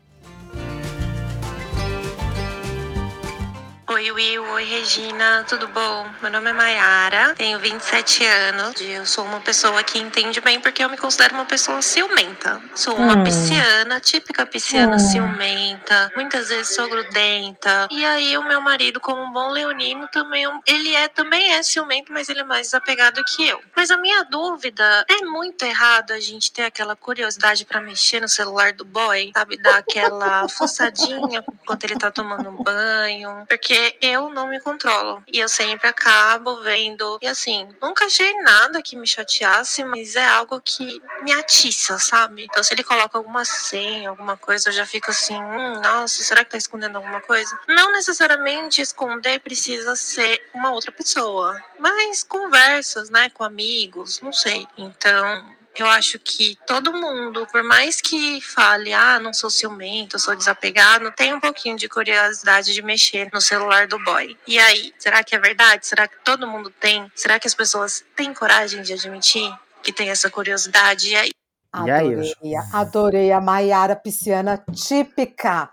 Oi, 4.03 4.11
Will. 4.11 4.43
Oi, 4.43 4.65
Regina. 4.65 5.45
Tudo 5.49 5.69
bom? 5.69 6.11
Meu 6.21 6.29
nome 6.33 6.51
é 6.51 6.53
Mayara, 6.53 7.37
tenho 7.37 7.61
27 7.61 8.25
anos. 8.25 8.81
Eu 8.81 9.07
sou 9.07 9.25
uma 9.25 9.39
pessoa 9.39 9.81
que 9.85 9.97
entende 9.97 10.41
bem 10.41 10.59
porque 10.59 10.83
eu 10.83 10.89
me 10.89 10.97
considero 10.97 11.37
uma 11.37 11.45
pessoa 11.45 11.81
ciumenta. 11.81 12.61
Sou 12.75 12.97
uma 12.97 13.15
hum. 13.15 13.23
pisciana, 13.23 14.01
típica 14.01 14.45
pisciana 14.45 14.97
hum. 14.97 14.99
ciumenta. 14.99 16.11
Muitas 16.17 16.49
vezes 16.49 16.75
sou 16.75 16.89
grudenta. 16.89 17.87
E 17.93 18.05
aí, 18.05 18.37
o 18.37 18.43
meu 18.43 18.61
marido, 18.61 18.99
como 18.99 19.23
um 19.23 19.33
bom 19.33 19.51
leonino, 19.51 20.09
também 20.09 20.47
ele 20.67 20.97
é 20.97 21.07
também 21.07 21.53
é 21.53 21.63
ciumento, 21.63 22.13
mas 22.13 22.29
ele 22.29 22.41
é 22.41 22.45
mais 22.45 22.67
desapegado 22.67 23.23
que 23.23 23.47
eu. 23.47 23.61
Mas 23.77 23.93
a 23.93 23.97
minha 23.97 24.25
dúvida 24.25 25.07
é 25.09 25.25
muito 25.25 25.65
errado 25.65 26.11
a 26.11 26.19
gente 26.19 26.51
ter 26.51 26.65
aquela 26.65 26.97
curiosidade 26.97 27.65
para 27.65 27.81
mexer 27.81 28.19
no 28.19 28.29
celular 28.29 28.73
do 28.73 28.85
boy, 28.85 29.31
sabe? 29.33 29.59
Dar 29.59 29.77
aquela 29.77 30.49
fuçadinha 30.51 31.45
enquanto 31.63 31.85
ele 31.85 31.97
tá 31.97 32.11
tomando 32.11 32.49
um 32.49 32.61
banho. 32.65 33.47
Porque 33.49 33.92
eu 34.01 34.29
não 34.31 34.49
me 34.49 34.61
controlo. 34.61 35.23
E 35.27 35.39
eu 35.39 35.49
sempre 35.49 35.89
acabo 35.89 36.63
vendo. 36.63 37.19
E 37.23 37.27
assim, 37.27 37.69
nunca 37.81 38.07
achei 38.07 38.33
nada 38.43 38.83
que 38.83 38.97
me 38.97 39.07
chateasse, 39.07 39.85
mas 39.85 40.17
é 40.17 40.25
algo 40.25 40.61
que 40.61 41.01
me 41.23 41.33
atiça, 41.33 41.99
sabe? 41.99 42.45
Então, 42.45 42.63
se 42.63 42.75
ele 42.75 42.83
coloca 42.83 43.19
alguma 43.19 43.45
senha, 43.45 44.11
alguma 44.11 44.37
coisa, 44.37 44.69
eu 44.69 44.73
já 44.73 44.87
fico 44.87 45.11
assim, 45.11 45.37
hum, 45.37 45.81
nossa, 45.81 46.23
será 46.23 46.45
que 46.45 46.51
tá 46.51 46.59
escondendo 46.59 46.97
alguma 46.97 47.21
coisa? 47.21 47.59
Não 47.69 47.93
necessariamente 47.93 48.81
esconder 48.81 49.41
precisa 49.41 49.95
ser 49.97 50.43
uma 50.55 50.73
outra 50.73 50.93
pessoa, 50.93 51.63
mas 51.79 52.23
conversas, 52.23 53.11
né, 53.11 53.31
com 53.31 53.45
amigos, 53.45 54.21
não 54.21 54.33
sei. 54.33 54.67
Então, 54.77 55.45
eu 55.79 55.87
acho 55.87 56.19
que 56.19 56.57
todo 56.67 56.93
mundo, 56.93 57.47
por 57.51 57.63
mais 57.63 58.01
que 58.01 58.41
fale, 58.41 58.93
ah, 58.93 59.19
não 59.19 59.33
sou 59.33 59.49
ciumento, 59.49 60.19
sou 60.19 60.37
desapegado, 60.37 61.11
tem 61.13 61.33
um 61.33 61.41
pouquinho 61.41 61.77
de 61.77 61.89
curiosidade 61.89 62.75
de 62.75 62.83
mexer 62.83 63.31
no 63.33 63.41
celular 63.41 63.87
do 63.87 63.99
boy. 64.05 64.37
E 64.47 64.59
aí, 64.59 64.93
será 64.99 65.25
que 65.25 65.35
é 65.35 65.39
verdade? 65.39 65.87
Será 65.87 66.07
que 66.07 66.17
todo 66.23 66.47
mundo 66.47 66.71
tem? 66.79 67.11
Será 67.15 67.39
que 67.39 67.47
as 67.47 67.55
pessoas 67.55 68.05
têm 68.15 68.35
coragem 68.35 68.83
de 68.83 68.93
admitir 68.93 69.51
que 69.83 69.93
tem 69.93 70.11
essa 70.11 70.31
curiosidade? 70.31 71.09
E 71.09 71.17
aí? 71.17 71.31
Adorei, 71.73 72.35
adorei 72.73 73.33
a 73.33 73.41
Maiara 73.41 73.97
Pisciana 73.97 74.63
típica. 74.75 75.71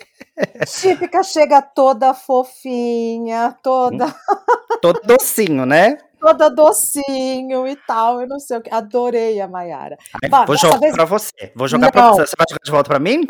típica 0.66 1.22
chega 1.22 1.62
toda 1.62 2.12
fofinha, 2.12 3.56
toda. 3.62 4.12
Todo 4.82 5.00
docinho, 5.04 5.64
né? 5.64 5.98
Toda 6.20 6.50
docinho 6.50 7.66
e 7.66 7.76
tal, 7.86 8.20
eu 8.20 8.28
não 8.28 8.38
sei 8.38 8.58
o 8.58 8.60
que. 8.60 8.72
Adorei 8.72 9.40
a 9.40 9.48
Maiara. 9.48 9.96
Vou 10.46 10.56
jogar 10.56 10.78
vez... 10.78 10.92
pra 10.92 11.04
você. 11.04 11.52
Vou 11.56 11.66
jogar 11.66 11.86
não. 11.86 11.90
pra 11.90 12.10
você. 12.10 12.26
Você 12.26 12.34
vai 12.36 12.46
jogar 12.48 12.64
de 12.64 12.70
volta 12.70 12.88
pra 12.90 12.98
mim? 12.98 13.26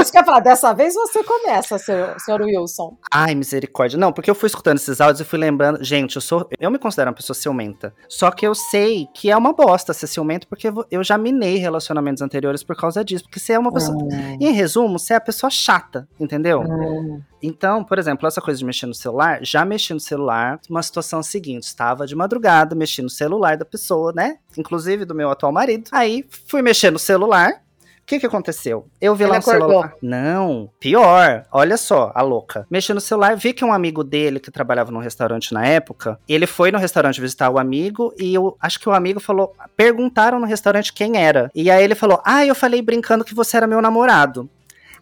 Isso 0.00 0.12
que 0.12 0.18
eu 0.18 0.24
falar, 0.24 0.40
dessa 0.40 0.72
vez 0.72 0.94
você 0.94 1.24
começa, 1.24 1.78
senhor, 1.78 2.20
senhor 2.20 2.42
Wilson. 2.42 2.96
Ai, 3.12 3.34
misericórdia. 3.34 3.98
Não, 3.98 4.12
porque 4.12 4.30
eu 4.30 4.34
fui 4.34 4.46
escutando 4.46 4.76
esses 4.76 5.00
áudios 5.00 5.20
e 5.20 5.24
fui 5.24 5.38
lembrando. 5.38 5.82
Gente, 5.82 6.16
eu 6.16 6.22
sou. 6.22 6.48
Eu 6.60 6.70
me 6.70 6.78
considero 6.78 7.10
uma 7.10 7.16
pessoa 7.16 7.34
ciumenta. 7.34 7.94
Só 8.08 8.30
que 8.30 8.46
eu 8.46 8.54
sei 8.54 9.08
que 9.14 9.30
é 9.30 9.36
uma 9.36 9.52
bosta 9.52 9.92
ser 9.92 10.06
ciumento, 10.06 10.46
porque 10.46 10.68
eu 10.90 11.02
já 11.02 11.16
minei 11.16 11.56
relacionamentos 11.56 12.22
anteriores 12.22 12.62
por 12.62 12.76
causa 12.76 13.04
disso. 13.04 13.24
Porque 13.24 13.40
você 13.40 13.54
é 13.54 13.58
uma 13.58 13.72
pessoa. 13.72 13.96
Hum. 13.96 14.38
Em 14.40 14.52
resumo, 14.52 14.98
você 14.98 15.14
é 15.14 15.16
a 15.16 15.20
pessoa 15.20 15.50
chata, 15.50 16.08
entendeu? 16.20 16.60
Hum. 16.60 17.22
Então, 17.42 17.82
por 17.82 17.98
exemplo, 17.98 18.26
essa 18.26 18.40
coisa 18.40 18.58
de 18.58 18.64
mexer 18.64 18.86
no 18.86 18.94
celular, 18.94 19.40
já 19.42 19.64
mexi 19.64 19.92
no 19.92 20.00
celular, 20.00 20.60
uma 20.70 20.82
situação 20.82 21.22
seguinte, 21.22 21.64
estava 21.64 22.06
de 22.06 22.14
madrugada, 22.14 22.74
mexi 22.74 23.02
no 23.02 23.10
celular 23.10 23.56
da 23.56 23.64
pessoa, 23.64 24.12
né? 24.12 24.38
Inclusive 24.56 25.04
do 25.04 25.14
meu 25.14 25.30
atual 25.30 25.52
marido. 25.52 25.88
Aí 25.92 26.24
fui 26.46 26.62
mexer 26.62 26.90
no 26.90 26.98
celular, 26.98 27.62
o 28.02 28.04
que 28.04 28.18
que 28.18 28.26
aconteceu? 28.26 28.86
Eu 29.00 29.14
vi 29.14 29.22
Ele 29.24 29.30
lá 29.30 29.36
no 29.36 29.42
celular. 29.42 29.94
Não, 30.02 30.68
pior. 30.80 31.46
Olha 31.52 31.76
só, 31.76 32.10
a 32.14 32.20
louca. 32.20 32.66
Mexi 32.68 32.92
no 32.92 33.00
celular, 33.00 33.36
vi 33.36 33.52
que 33.52 33.64
um 33.64 33.72
amigo 33.72 34.02
dele 34.02 34.40
que 34.40 34.50
trabalhava 34.50 34.90
num 34.90 34.98
restaurante 34.98 35.54
na 35.54 35.64
época, 35.64 36.18
ele 36.28 36.46
foi 36.46 36.72
no 36.72 36.78
restaurante 36.78 37.20
visitar 37.20 37.48
o 37.48 37.58
amigo 37.58 38.12
e 38.18 38.34
eu 38.34 38.56
acho 38.60 38.80
que 38.80 38.88
o 38.88 38.92
amigo 38.92 39.20
falou, 39.20 39.54
perguntaram 39.76 40.40
no 40.40 40.46
restaurante 40.46 40.92
quem 40.92 41.16
era. 41.16 41.50
E 41.54 41.70
aí 41.70 41.82
ele 41.82 41.94
falou: 41.94 42.20
"Ah, 42.24 42.44
eu 42.44 42.54
falei 42.54 42.82
brincando 42.82 43.24
que 43.24 43.34
você 43.34 43.56
era 43.56 43.66
meu 43.68 43.80
namorado". 43.80 44.50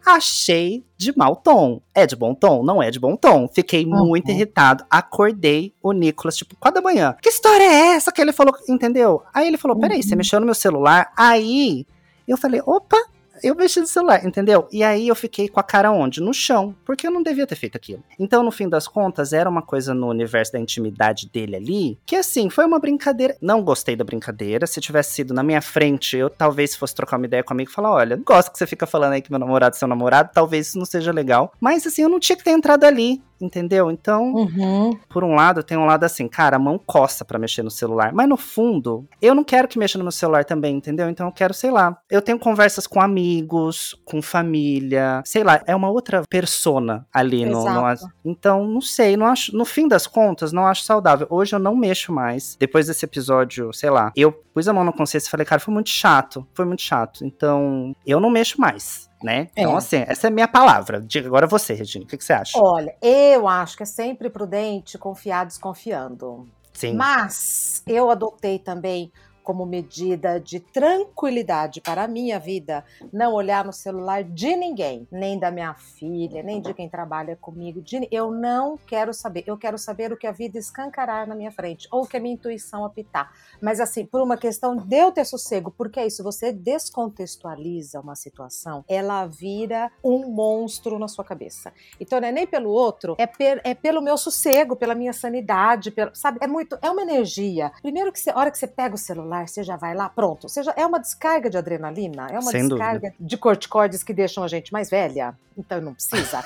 Achei 0.05 0.85
de 0.97 1.17
mau 1.17 1.37
tom. 1.37 1.81
É 1.95 2.07
de 2.07 2.17
bom 2.17 2.35
tom? 2.35 2.63
Não 2.63 2.83
é 2.83 2.91
de 2.91 2.99
bom 2.99 3.17
tom. 3.17 3.49
Fiquei 3.49 3.85
Uhum. 3.85 4.07
muito 4.07 4.31
irritado. 4.31 4.85
Acordei 4.91 5.75
o 5.83 5.93
Nicolas, 5.93 6.37
tipo, 6.37 6.57
quatro 6.57 6.81
da 6.81 6.85
manhã. 6.85 7.15
Que 7.23 7.29
história 7.29 7.65
é 7.65 7.95
essa 7.97 8.11
que 8.13 8.21
ele 8.21 8.33
falou? 8.33 8.55
Entendeu? 8.69 9.23
Aí 9.33 9.47
ele 9.47 9.57
falou: 9.59 9.79
peraí, 9.79 10.03
você 10.03 10.13
Uhum. 10.15 10.19
mexeu 10.19 10.41
no 10.41 10.47
meu 10.47 10.55
celular? 10.55 11.13
Aí 11.17 11.87
eu 12.27 12.37
falei: 12.37 12.61
opa, 12.65 12.97
eu 13.43 13.55
mexi 13.55 13.81
no 13.81 13.87
celular, 13.87 14.25
entendeu? 14.25 14.69
E 14.71 14.83
aí 14.83 15.09
eu 15.09 15.15
fiquei 15.15 15.49
com 15.49 15.61
a 15.61 15.63
cara 15.63 15.91
onde? 15.91 16.21
No 16.21 16.33
chão, 16.33 16.75
porque 16.85 17.07
eu 17.07 17.11
não 17.11 17.23
devia 17.23 17.47
ter 17.47 17.57
feito 17.57 17.77
aquilo. 17.77 18.03
Então, 18.19 18.43
no 18.43 18.51
fim 18.51 18.69
das 18.69 18.87
contas, 18.87 19.33
era 19.33 19.49
uma 19.49 19.63
coisa 19.63 19.95
no 19.95 20.09
universo 20.09 20.53
da 20.53 20.59
intimidade 20.59 21.29
dele 21.29 21.57
ali, 21.57 21.99
que 22.07 22.17
assim, 22.17 22.51
foi 22.51 22.65
uma 22.65 22.79
brincadeira. 22.79 23.37
Não 23.41 23.63
gostei 23.63 23.97
da 23.97 24.05
brincadeira. 24.05 24.67
Se 24.67 24.81
tivesse 24.81 25.13
sido 25.13 25.35
na 25.35 25.43
minha 25.43 25.63
frente, 25.63 26.17
eu 26.17 26.31
talvez 26.31 26.75
fosse 26.77 26.95
trocar 26.95 27.17
uma 27.17 27.27
ideia 27.27 27.43
comigo 27.43 27.71
e 27.71 27.75
falar: 27.75 27.93
olha, 27.93 28.17
gosto 28.17 28.53
que 28.53 28.59
você 28.59 28.67
fica 28.67 28.87
falando 28.87 29.13
aí 29.13 29.23
que 29.23 29.31
meu 29.31 29.39
namorado 29.39 29.75
é 29.75 29.79
seu 29.79 29.89
namorado, 29.89 30.31
talvez 30.33 30.69
isso 30.69 30.79
não 30.79 30.85
seja 30.85 31.13
legal. 31.13 31.53
Mas 31.61 31.87
assim, 31.87 32.03
eu 32.03 32.09
não 32.09 32.21
tinha 32.21 32.37
que 32.37 32.45
ter 32.45 32.51
entrado 32.51 32.85
ali. 32.85 33.23
Entendeu? 33.41 33.91
Então, 33.91 34.33
Uhum. 34.35 34.99
por 35.09 35.25
um 35.25 35.35
lado, 35.35 35.63
tem 35.63 35.79
um 35.79 35.87
lado 35.87 36.05
assim, 36.05 36.29
cara, 36.29 36.57
a 36.57 36.59
mão 36.59 36.79
coça 36.79 37.25
pra 37.25 37.39
mexer 37.39 37.63
no 37.63 37.71
celular. 37.71 38.13
Mas 38.13 38.29
no 38.29 38.37
fundo, 38.37 39.07
eu 39.21 39.35
não 39.35 39.43
quero 39.45 39.67
que 39.69 39.79
mexa 39.79 39.97
no 39.99 40.05
meu 40.05 40.13
celular 40.13 40.45
também, 40.45 40.77
entendeu? 40.77 41.09
Então 41.09 41.27
eu 41.27 41.33
quero, 41.33 41.55
sei 41.55 41.71
lá. 41.71 41.97
Eu 42.11 42.21
tenho 42.23 42.39
conversas 42.39 42.87
com 42.87 43.01
amigos, 43.01 43.97
com 44.05 44.21
família, 44.23 45.23
sei 45.25 45.43
lá, 45.45 45.63
é 45.67 45.75
uma 45.75 45.89
outra 45.91 46.23
persona 46.29 47.07
ali 47.13 47.45
no, 47.47 47.65
no. 47.65 47.81
Então, 48.25 48.67
não 48.67 48.81
sei, 48.81 49.17
não 49.17 49.27
acho. 49.27 49.57
No 49.57 49.65
fim 49.65 49.89
das 49.89 50.07
contas, 50.07 50.53
não 50.53 50.67
acho 50.67 50.83
saudável. 50.85 51.27
Hoje 51.31 51.55
eu 51.55 51.59
não 51.59 51.75
mexo 51.77 52.13
mais. 52.13 52.57
Depois 52.59 52.87
desse 52.87 53.05
episódio, 53.05 53.73
sei 53.73 53.91
lá, 53.91 54.13
eu 54.17 54.33
pus 54.33 54.69
a 54.69 54.73
mão 54.73 54.85
na 54.85 54.93
consciência 54.93 55.29
e 55.29 55.31
falei, 55.31 55.47
cara, 55.47 55.61
foi 55.61 55.73
muito 55.73 55.91
chato. 55.91 56.47
Foi 56.55 56.65
muito 56.65 56.83
chato. 56.83 57.25
Então, 57.25 57.95
eu 58.07 58.21
não 58.21 58.31
mexo 58.31 58.61
mais. 58.61 59.09
Né? 59.23 59.49
Então, 59.55 59.75
É. 59.75 59.77
assim, 59.77 60.05
essa 60.07 60.27
é 60.27 60.29
a 60.29 60.31
minha 60.31 60.49
palavra. 60.49 61.01
Diga 61.01 61.27
agora 61.29 61.47
você, 61.47 61.75
Regina. 61.75 62.05
O 62.05 62.09
que, 62.09 62.17
que 62.17 62.25
você 62.25 62.33
acha? 62.33 62.59
Olha, 62.59 62.95
eu 63.03 63.47
acho 63.47 63.77
que 63.77 63.83
é 63.83 63.87
sempre 63.87 64.31
prudente 64.31 64.97
confiar 64.97 65.45
desconfiando. 65.45 66.49
Sim. 66.73 66.95
Mas 66.95 67.83
eu 67.87 68.11
adotei 68.11 68.59
também 68.59 69.13
como 69.51 69.67
medida 69.67 70.39
de 70.39 70.61
tranquilidade 70.61 71.81
para 71.81 72.05
a 72.05 72.07
minha 72.09 72.39
vida 72.39 72.85
não 73.13 73.35
olhar 73.35 73.65
no 73.65 73.73
celular 73.73 74.23
de 74.23 74.55
ninguém, 74.55 75.09
nem 75.11 75.41
da 75.41 75.51
minha 75.51 75.75
filha, 75.75 76.41
nem 76.41 76.61
de 76.61 76.73
quem 76.73 76.89
trabalha 76.89 77.35
comigo. 77.35 77.83
de- 77.83 78.07
eu 78.13 78.31
não 78.31 78.77
quero 78.87 79.13
saber. 79.13 79.43
Eu 79.47 79.59
quero 79.59 79.77
saber 79.77 80.13
o 80.13 80.17
que 80.17 80.25
a 80.27 80.31
vida 80.31 80.57
escancarar 80.57 81.27
na 81.27 81.35
minha 81.35 81.51
frente 81.51 81.89
ou 81.91 82.03
o 82.05 82.07
que 82.07 82.17
a 82.17 82.21
minha 82.21 82.35
intuição 82.35 82.85
apitar. 82.85 83.33
Mas 83.61 83.81
assim, 83.81 84.07
por 84.07 84.21
uma 84.21 84.37
questão 84.37 84.77
de 84.77 84.97
eu 84.97 85.11
ter 85.11 85.25
sossego, 85.25 85.73
porque 85.77 85.99
é 85.99 86.07
isso, 86.07 86.23
você 86.23 86.53
descontextualiza 86.53 88.01
uma 88.01 88.15
situação, 88.15 88.85
ela 88.89 89.27
vira 89.27 89.91
um 90.05 90.29
monstro 90.31 90.97
na 90.99 91.09
sua 91.09 91.25
cabeça. 91.25 91.73
Então 92.01 92.21
não 92.21 92.29
é 92.29 92.33
nem 92.33 92.47
pelo 92.47 92.71
outro, 92.71 93.17
é, 93.19 93.27
per- 93.27 93.61
é 93.65 93.75
pelo 93.75 94.01
meu 94.01 94.17
sossego, 94.17 94.77
pela 94.77 94.95
minha 94.95 95.13
sanidade, 95.13 95.91
pelo- 95.91 96.15
sabe? 96.15 96.39
É 96.41 96.47
muito, 96.47 96.79
é 96.81 96.89
uma 96.91 97.03
energia. 97.03 97.73
Primeiro 97.83 98.13
que 98.13 98.21
você, 98.21 98.31
a 98.31 98.37
hora 98.39 98.51
que 98.51 98.59
você 98.59 98.67
pega 98.67 98.95
o 98.95 98.99
celular, 98.99 99.40
você 99.47 99.63
já 99.63 99.77
vai 99.77 99.95
lá, 99.95 100.09
pronto. 100.09 100.49
Você 100.49 100.63
já, 100.63 100.73
é 100.77 100.85
uma 100.85 100.99
descarga 100.99 101.49
de 101.51 101.57
adrenalina, 101.57 102.29
é 102.31 102.39
uma 102.39 102.51
Sem 102.51 102.69
descarga 102.69 103.15
de 103.19 103.37
corticoides 103.37 104.03
que 104.03 104.13
deixam 104.13 104.43
a 104.43 104.49
gente 104.49 104.73
mais 104.73 104.91
velha. 104.91 105.35
Então 105.57 105.81
não 105.81 105.95
precisa. 105.95 106.45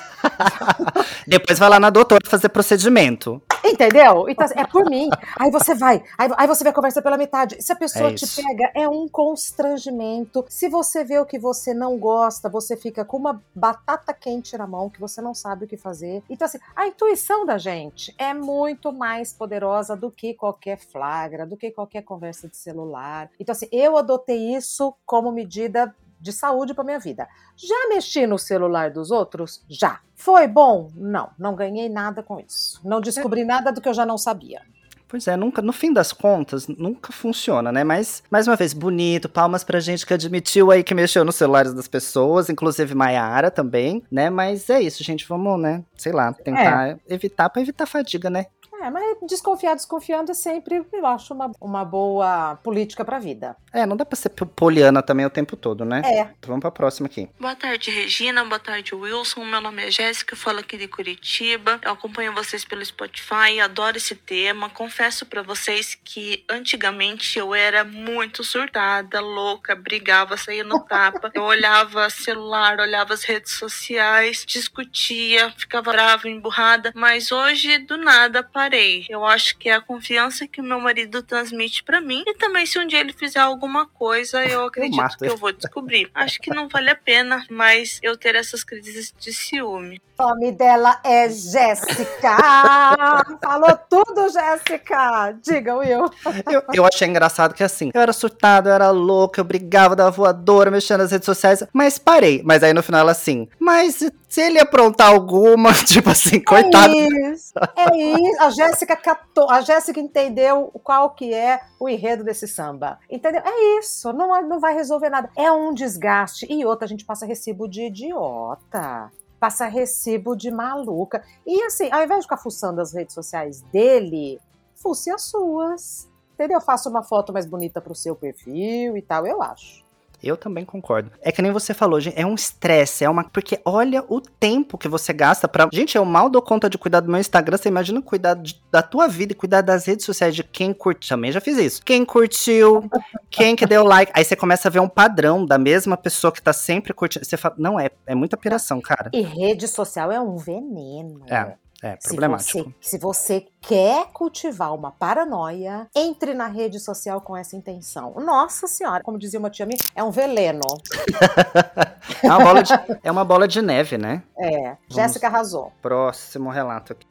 Depois 1.27 1.59
vai 1.59 1.69
lá 1.69 1.79
na 1.79 1.91
doutora 1.91 2.21
fazer 2.27 2.49
procedimento. 2.49 3.41
Entendeu? 3.64 4.28
Então, 4.28 4.44
assim, 4.44 4.54
é 4.59 4.66
por 4.66 4.85
mim. 4.90 5.09
Aí 5.38 5.50
você 5.50 5.75
vai, 5.75 6.02
aí, 6.18 6.28
aí 6.37 6.47
você 6.47 6.62
vai 6.62 6.73
conversar 6.73 7.02
pela 7.02 7.16
metade. 7.16 7.61
Se 7.62 7.73
a 7.73 7.76
pessoa 7.76 8.11
É 8.11 8.14
te 8.14 8.26
pega, 8.26 8.71
é 8.75 8.88
um 8.88 9.09
constrangimento. 9.09 10.44
Se 10.49 10.68
você 10.68 11.02
vê 11.02 11.18
o 11.18 11.26
que 11.26 11.38
você 11.38 11.73
não 11.73 11.99
gosta, 11.99 12.49
você 12.49 12.76
fica 12.76 13.04
com 13.04 13.16
uma 13.16 13.42
batata 13.54 14.12
quente 14.12 14.56
na 14.59 14.66
mão, 14.66 14.90
que 14.90 15.00
você 15.00 15.21
não 15.23 15.35
sabe 15.35 15.64
o 15.64 15.68
que 15.68 15.76
fazer. 15.76 16.23
Então, 16.28 16.47
assim, 16.47 16.59
a 16.76 16.87
intuição 16.87 17.47
da 17.47 17.56
gente 17.59 18.14
é 18.18 18.35
muito 18.35 18.92
mais 18.92 19.33
poderosa 19.33 19.97
do 19.97 20.11
que 20.11 20.35
qualquer 20.35 20.78
flagra, 20.78 21.47
do 21.47 21.56
que 21.56 21.71
qualquer 21.71 22.02
conversa 22.02 22.49
de 22.49 22.56
celular. 22.56 23.30
Então, 23.40 23.52
assim, 23.52 23.68
eu 23.73 23.97
adotei 23.97 24.54
isso 24.54 24.94
como 25.06 25.33
medida 25.33 25.94
de 26.25 26.33
saúde 26.33 26.73
para 26.73 26.83
minha 26.83 26.99
vida. 26.99 27.28
Já 27.54 27.88
mexi 27.90 28.26
no 28.26 28.38
celular 28.38 28.90
dos 28.90 29.11
outros? 29.11 29.62
Já. 29.69 30.00
Foi 30.14 30.49
bom? 30.49 30.90
Não, 30.97 31.28
não 31.38 31.54
ganhei 31.54 31.87
nada 31.90 32.23
com 32.23 32.40
isso. 32.40 32.81
Não 32.83 32.99
descobri 32.99 33.45
nada 33.45 33.71
do 33.71 33.78
que 33.78 33.88
eu 33.88 33.93
já 33.93 34.07
não 34.07 34.16
sabia. 34.16 34.62
Pois 35.07 35.28
é, 35.28 35.37
nunca, 35.37 35.61
no 35.61 35.73
fim 35.73 35.93
das 35.93 36.14
contas, 36.14 36.66
nunca 36.66 37.12
funciona, 37.12 37.71
né? 37.71 37.85
Mas, 37.85 38.23
mais 38.31 38.49
uma 38.49 38.57
vez, 38.57 38.73
bonito, 38.73 39.28
palmas 39.28 39.62
pra 39.62 39.78
gente 39.81 40.07
que 40.07 40.14
admitiu 40.14 40.71
aí 40.71 40.83
que 40.83 40.95
mexeu 40.95 41.26
nos 41.26 41.37
celulares 41.37 41.75
das 41.75 41.87
pessoas, 41.87 42.49
inclusive 42.49 42.95
Maiara 42.95 43.50
também, 43.50 44.02
né? 44.11 44.31
Mas 44.31 44.71
é 44.71 44.81
isso, 44.81 45.04
gente, 45.04 45.28
vamos, 45.28 45.61
né? 45.61 45.85
Sei 45.95 46.11
lá, 46.11 46.33
tentar 46.33 46.99
evitar 47.07 47.50
pra 47.50 47.61
evitar 47.61 47.85
fadiga, 47.85 48.31
né? 48.31 48.47
É, 48.85 48.91
mas 48.91 49.17
desconfiar, 49.26 49.75
desconfiando 49.75 50.31
é 50.31 50.35
sempre, 50.35 50.85
eu 50.93 51.07
acho, 51.07 51.33
uma, 51.33 51.50
uma 51.59 51.83
boa 51.83 52.57
política 52.62 53.03
pra 53.03 53.19
vida. 53.19 53.57
É, 53.73 53.87
não 53.87 53.97
dá 53.97 54.05
pra 54.05 54.14
ser 54.14 54.29
poliana 54.29 55.03
também 55.03 55.25
o 55.25 55.31
tempo 55.31 55.57
todo, 55.57 55.87
né? 55.87 56.03
É. 56.05 56.21
Então 56.21 56.49
vamos 56.49 56.61
pra 56.61 56.71
próxima 56.71 57.07
aqui. 57.07 57.26
Boa 57.41 57.57
tarde, 57.57 57.91
Regina. 57.91 58.45
Boa 58.45 58.59
tarde, 58.59 58.95
Wilson. 58.95 59.43
Meu 59.47 59.61
nome 59.62 59.87
é 59.87 59.91
Jéssica, 59.91 60.37
falo 60.37 60.59
aqui 60.59 60.76
de 60.76 60.87
Curitiba. 60.87 61.81
Eu 61.83 61.93
acompanho 61.93 62.35
vocês 62.35 62.62
pelo 62.62 62.85
Spotify, 62.85 63.59
adoro 63.62 63.97
esse 63.97 64.14
tema. 64.14 64.69
Confesso 64.69 65.25
pra 65.25 65.41
vocês 65.41 65.99
que 66.05 66.45
antigamente 66.50 67.38
eu 67.38 67.55
era 67.55 67.85
muito 67.85 68.45
surtada, 68.45 69.19
louca, 69.19 69.75
brigava, 69.75 70.37
saía 70.37 70.62
no 70.62 70.79
tapa. 70.81 71.31
Eu 71.33 71.45
olhava 71.45 72.11
celular, 72.11 72.79
olhava 72.79 73.14
as 73.14 73.25
redes 73.25 73.53
sociais, 73.53 74.45
discutia, 74.47 75.50
ficava 75.57 75.91
brava, 75.91 76.29
emburrada. 76.29 76.93
Mas 76.95 77.33
hoje, 77.33 77.79
do 77.79 77.97
nada, 77.97 78.43
parei. 78.43 78.74
Eu 79.09 79.25
acho 79.25 79.57
que 79.59 79.69
é 79.69 79.75
a 79.75 79.81
confiança 79.81 80.47
que 80.47 80.61
o 80.61 80.64
meu 80.64 80.81
marido 80.81 81.23
transmite 81.23 81.83
pra 81.83 82.00
mim. 82.00 82.23
E 82.26 82.35
também, 82.35 82.66
se 82.66 82.78
um 82.78 82.87
dia 82.87 83.00
ele 83.00 83.12
fizer 83.12 83.40
alguma 83.40 83.87
coisa, 83.87 84.45
eu 84.45 84.66
acredito 84.66 84.97
mato 84.97 85.19
que 85.19 85.26
eu 85.26 85.37
vou 85.37 85.52
descobrir. 85.52 86.11
Acho 86.14 86.40
que 86.40 86.50
não 86.50 86.69
vale 86.69 86.90
a 86.90 86.97
pena, 86.97 87.45
mas 87.50 87.99
eu 88.02 88.16
ter 88.16 88.35
essas 88.35 88.64
crises 88.64 89.14
de 89.19 89.33
ciúme. 89.33 90.00
O 90.16 90.23
nome 90.23 90.52
dela 90.52 91.00
é 91.04 91.28
Jéssica. 91.28 92.37
Falou 93.43 93.76
tudo, 93.90 94.28
Jéssica. 94.31 95.37
Diga, 95.43 95.76
Will. 95.76 96.09
Eu, 96.50 96.62
eu 96.73 96.87
achei 96.87 97.09
engraçado 97.09 97.52
que 97.52 97.64
assim, 97.64 97.90
eu 97.93 98.00
era 98.00 98.12
surtada, 98.12 98.71
eu 98.71 98.75
era 98.75 98.90
louca, 98.90 99.40
eu 99.40 99.45
brigava, 99.45 99.97
dava 99.97 100.11
voadora, 100.11 100.71
mexendo 100.71 101.00
nas 101.00 101.11
redes 101.11 101.26
sociais, 101.26 101.64
mas 101.73 101.99
parei. 101.99 102.43
Mas 102.45 102.62
aí 102.62 102.73
no 102.73 102.83
final 102.83 103.00
ela 103.00 103.12
assim, 103.12 103.49
mas 103.59 104.09
se 104.35 104.41
ele 104.41 104.59
aprontar 104.59 105.12
alguma, 105.12 105.73
tipo 105.87 106.11
assim, 106.11 106.43
coitado. 106.43 106.93
É 106.93 107.31
isso. 107.31 107.53
É 107.76 107.97
isso. 107.97 108.43
A 108.43 108.50
Jéssica 108.50 108.97
captou, 108.97 109.49
a 109.49 109.61
Jéssica 109.61 110.00
entendeu 110.00 110.73
qual 110.83 111.11
que 111.11 111.33
é 111.33 111.61
o 111.79 111.88
enredo 111.88 112.25
desse 112.25 112.49
samba. 112.49 112.99
Entendeu? 113.09 113.43
É 113.45 113.79
isso. 113.79 114.12
Não, 114.12 114.43
não 114.43 114.59
vai 114.59 114.75
resolver 114.75 115.09
nada. 115.09 115.31
É 115.37 115.53
um 115.53 115.73
desgaste. 115.73 116.47
E 116.50 116.64
outra, 116.64 116.85
a 116.85 116.88
gente 116.88 117.05
passa 117.05 117.25
recibo 117.25 117.69
de 117.69 117.83
idiota. 117.83 119.12
Passa 119.38 119.67
recibo 119.67 120.35
de 120.35 120.50
maluca. 120.50 121.23
E 121.47 121.62
assim, 121.62 121.88
ao 121.93 122.03
invés 122.03 122.21
de 122.21 122.25
ficar 122.25 122.38
fuçando 122.38 122.81
as 122.81 122.93
redes 122.93 123.14
sociais 123.14 123.61
dele, 123.73 124.41
fuce 124.75 125.12
as 125.12 125.23
suas. 125.23 126.11
Entendeu? 126.33 126.61
Faça 126.61 126.91
uma 126.91 127.05
foto 127.05 127.33
mais 127.33 127.47
bonita 127.47 127.81
pro 127.81 127.95
seu 127.95 128.17
perfil 128.17 128.97
e 128.97 129.03
tal, 129.03 129.25
eu 129.25 129.41
acho. 129.41 129.84
Eu 130.25 130.37
também 130.37 130.64
concordo. 130.64 131.11
É 131.21 131.31
que 131.31 131.43
nem 131.43 131.52
você 131.52 131.75
falou, 131.75 132.00
gente, 132.00 132.19
é 132.19 132.25
um 132.25 132.35
estresse, 132.35 133.04
é 133.04 133.11
uma. 133.11 133.25
Porque 133.25 133.61
olha 133.64 134.04
o 134.09 134.21
tempo 134.21 134.78
que 134.78 134.88
você 134.88 135.12
gasta 135.12 135.47
pra. 135.47 135.69
Gente, 135.73 135.97
eu 135.97 136.04
mal 136.04 136.28
dou 136.31 136.40
conta 136.43 136.69
de 136.71 136.78
cuidar 136.78 137.00
do 137.00 137.11
meu 137.11 137.21
Instagram. 137.21 137.57
Você 137.57 137.69
imagina 137.69 138.00
cuidar 138.02 138.35
de- 138.35 138.61
da 138.71 138.83
tua 138.83 139.07
vida 139.09 139.33
e 139.33 139.37
cuidar 139.37 139.61
das 139.61 139.87
redes 139.87 140.04
sociais 140.07 140.35
de 140.35 140.43
quem 140.43 140.73
curte. 140.73 141.09
Também 141.09 141.31
já 141.33 141.40
fiz 141.40 141.59
isso. 141.59 141.83
Quem 141.85 142.04
curtiu, 142.04 142.88
quem 143.31 143.54
que 143.57 143.66
deu 143.66 143.85
like. 143.85 144.12
Aí 144.14 144.25
você 144.25 144.35
começa 144.37 144.69
a 144.69 144.71
ver 144.71 144.81
um 144.81 144.88
padrão 144.88 145.45
da 145.45 145.59
mesma 145.59 145.97
pessoa 145.97 146.33
que 146.33 146.43
tá 146.43 146.52
sempre 146.52 146.93
curtindo. 146.93 147.25
Você 147.25 147.37
fala, 147.37 147.54
não, 147.59 147.78
é, 147.78 147.90
é 148.07 148.14
muita 148.14 148.37
piração, 148.37 148.81
cara. 148.81 149.11
E 149.12 149.21
rede 149.21 149.69
social 149.69 150.11
é 150.11 150.21
um 150.21 150.37
veneno. 150.37 151.23
É. 151.28 151.54
É, 151.85 151.99
Se 152.00 152.09
problemático. 152.09 152.59
você, 152.59 152.75
se 152.81 152.99
você 152.99 153.47
quer 153.61 154.07
cultivar 154.14 154.75
uma 154.75 154.91
paranoia, 154.91 155.87
entre 155.95 156.33
na 156.33 156.47
rede 156.47 156.81
social 156.81 157.21
com 157.21 157.37
essa 157.37 157.55
intenção. 157.57 158.14
Nossa 158.14 158.67
senhora, 158.67 159.03
como 159.05 159.19
dizia 159.19 159.38
uma 159.38 159.50
tia 159.50 159.67
minha, 159.67 159.76
é 159.95 160.03
um 160.03 160.11
veleno. 160.11 160.62
É 162.23 162.29
uma 162.29 162.38
bola 162.38 162.62
de, 162.62 162.73
é 163.03 163.11
uma 163.11 163.25
bola 163.25 163.49
de 163.49 163.61
neve, 163.61 163.99
né? 163.99 164.23
É, 164.38 164.76
Jéssica 164.88 165.26
arrasou. 165.26 165.73
Próximo 165.83 166.50
relato 166.50 166.93
aqui. 166.93 167.07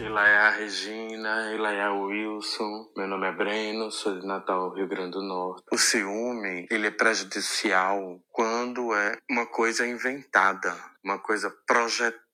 Ela 0.00 0.28
é 0.28 0.36
a 0.38 0.50
Regina, 0.50 1.50
ela 1.52 1.72
é 1.72 1.82
a 1.82 1.92
Wilson. 1.92 2.86
Meu 2.96 3.06
nome 3.08 3.26
é 3.26 3.32
Breno, 3.32 3.90
sou 3.90 4.18
de 4.18 4.26
Natal, 4.26 4.72
Rio 4.72 4.86
Grande 4.88 5.12
do 5.12 5.22
Norte. 5.22 5.64
O 5.72 5.76
ciúme, 5.76 6.66
ele 6.70 6.86
é 6.86 6.90
prejudicial 6.90 8.18
quando 8.30 8.94
é 8.94 9.16
uma 9.30 9.44
coisa 9.46 9.86
inventada, 9.86 10.74
uma 11.08 11.18
coisa 11.18 11.50
projetada 11.66 12.27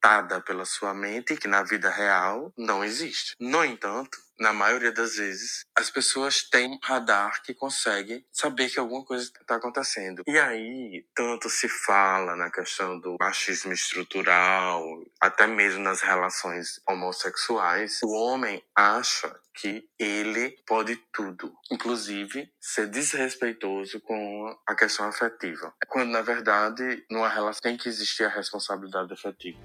pela 0.45 0.65
sua 0.65 0.93
mente 0.93 1.37
que 1.37 1.49
na 1.49 1.63
vida 1.63 1.89
real 1.89 2.53
não 2.59 2.85
existe. 2.85 3.35
No 3.41 3.65
entanto, 3.65 4.19
na 4.39 4.53
maioria 4.53 4.93
das 4.93 5.17
vezes, 5.17 5.65
as 5.77 5.91
pessoas 5.91 6.43
têm 6.43 6.73
um 6.73 6.79
radar 6.83 7.43
que 7.43 7.55
consegue 7.55 8.27
saber 8.33 8.69
que 8.69 8.79
alguma 8.79 9.05
coisa 9.05 9.25
está 9.25 9.57
acontecendo. 9.57 10.23
E 10.27 10.39
aí, 10.39 11.07
tanto 11.15 11.49
se 11.49 11.69
fala 11.69 12.37
na 12.37 12.51
questão 12.51 12.99
do 12.99 13.17
machismo 13.19 13.73
estrutural, 13.73 14.85
até 15.21 15.47
mesmo 15.47 15.81
nas 15.81 16.01
relações 16.01 16.81
homossexuais, 16.87 18.01
o 18.03 18.11
homem 18.11 18.63
acha 18.75 19.35
que 19.55 19.89
ele 19.99 20.59
pode 20.67 20.97
tudo, 21.13 21.55
inclusive 21.71 22.53
ser 22.61 22.89
desrespeitoso 22.89 24.01
com 24.01 24.59
a 24.67 24.75
questão 24.75 25.07
afetiva. 25.07 25.73
Quando, 25.87 26.11
na 26.11 26.23
verdade, 26.23 27.05
numa 27.09 27.29
relação 27.29 27.63
tem 27.63 27.77
que 27.77 27.89
existir 27.89 28.25
a 28.25 28.29
responsabilidade 28.29 29.13
afetiva. 29.13 29.59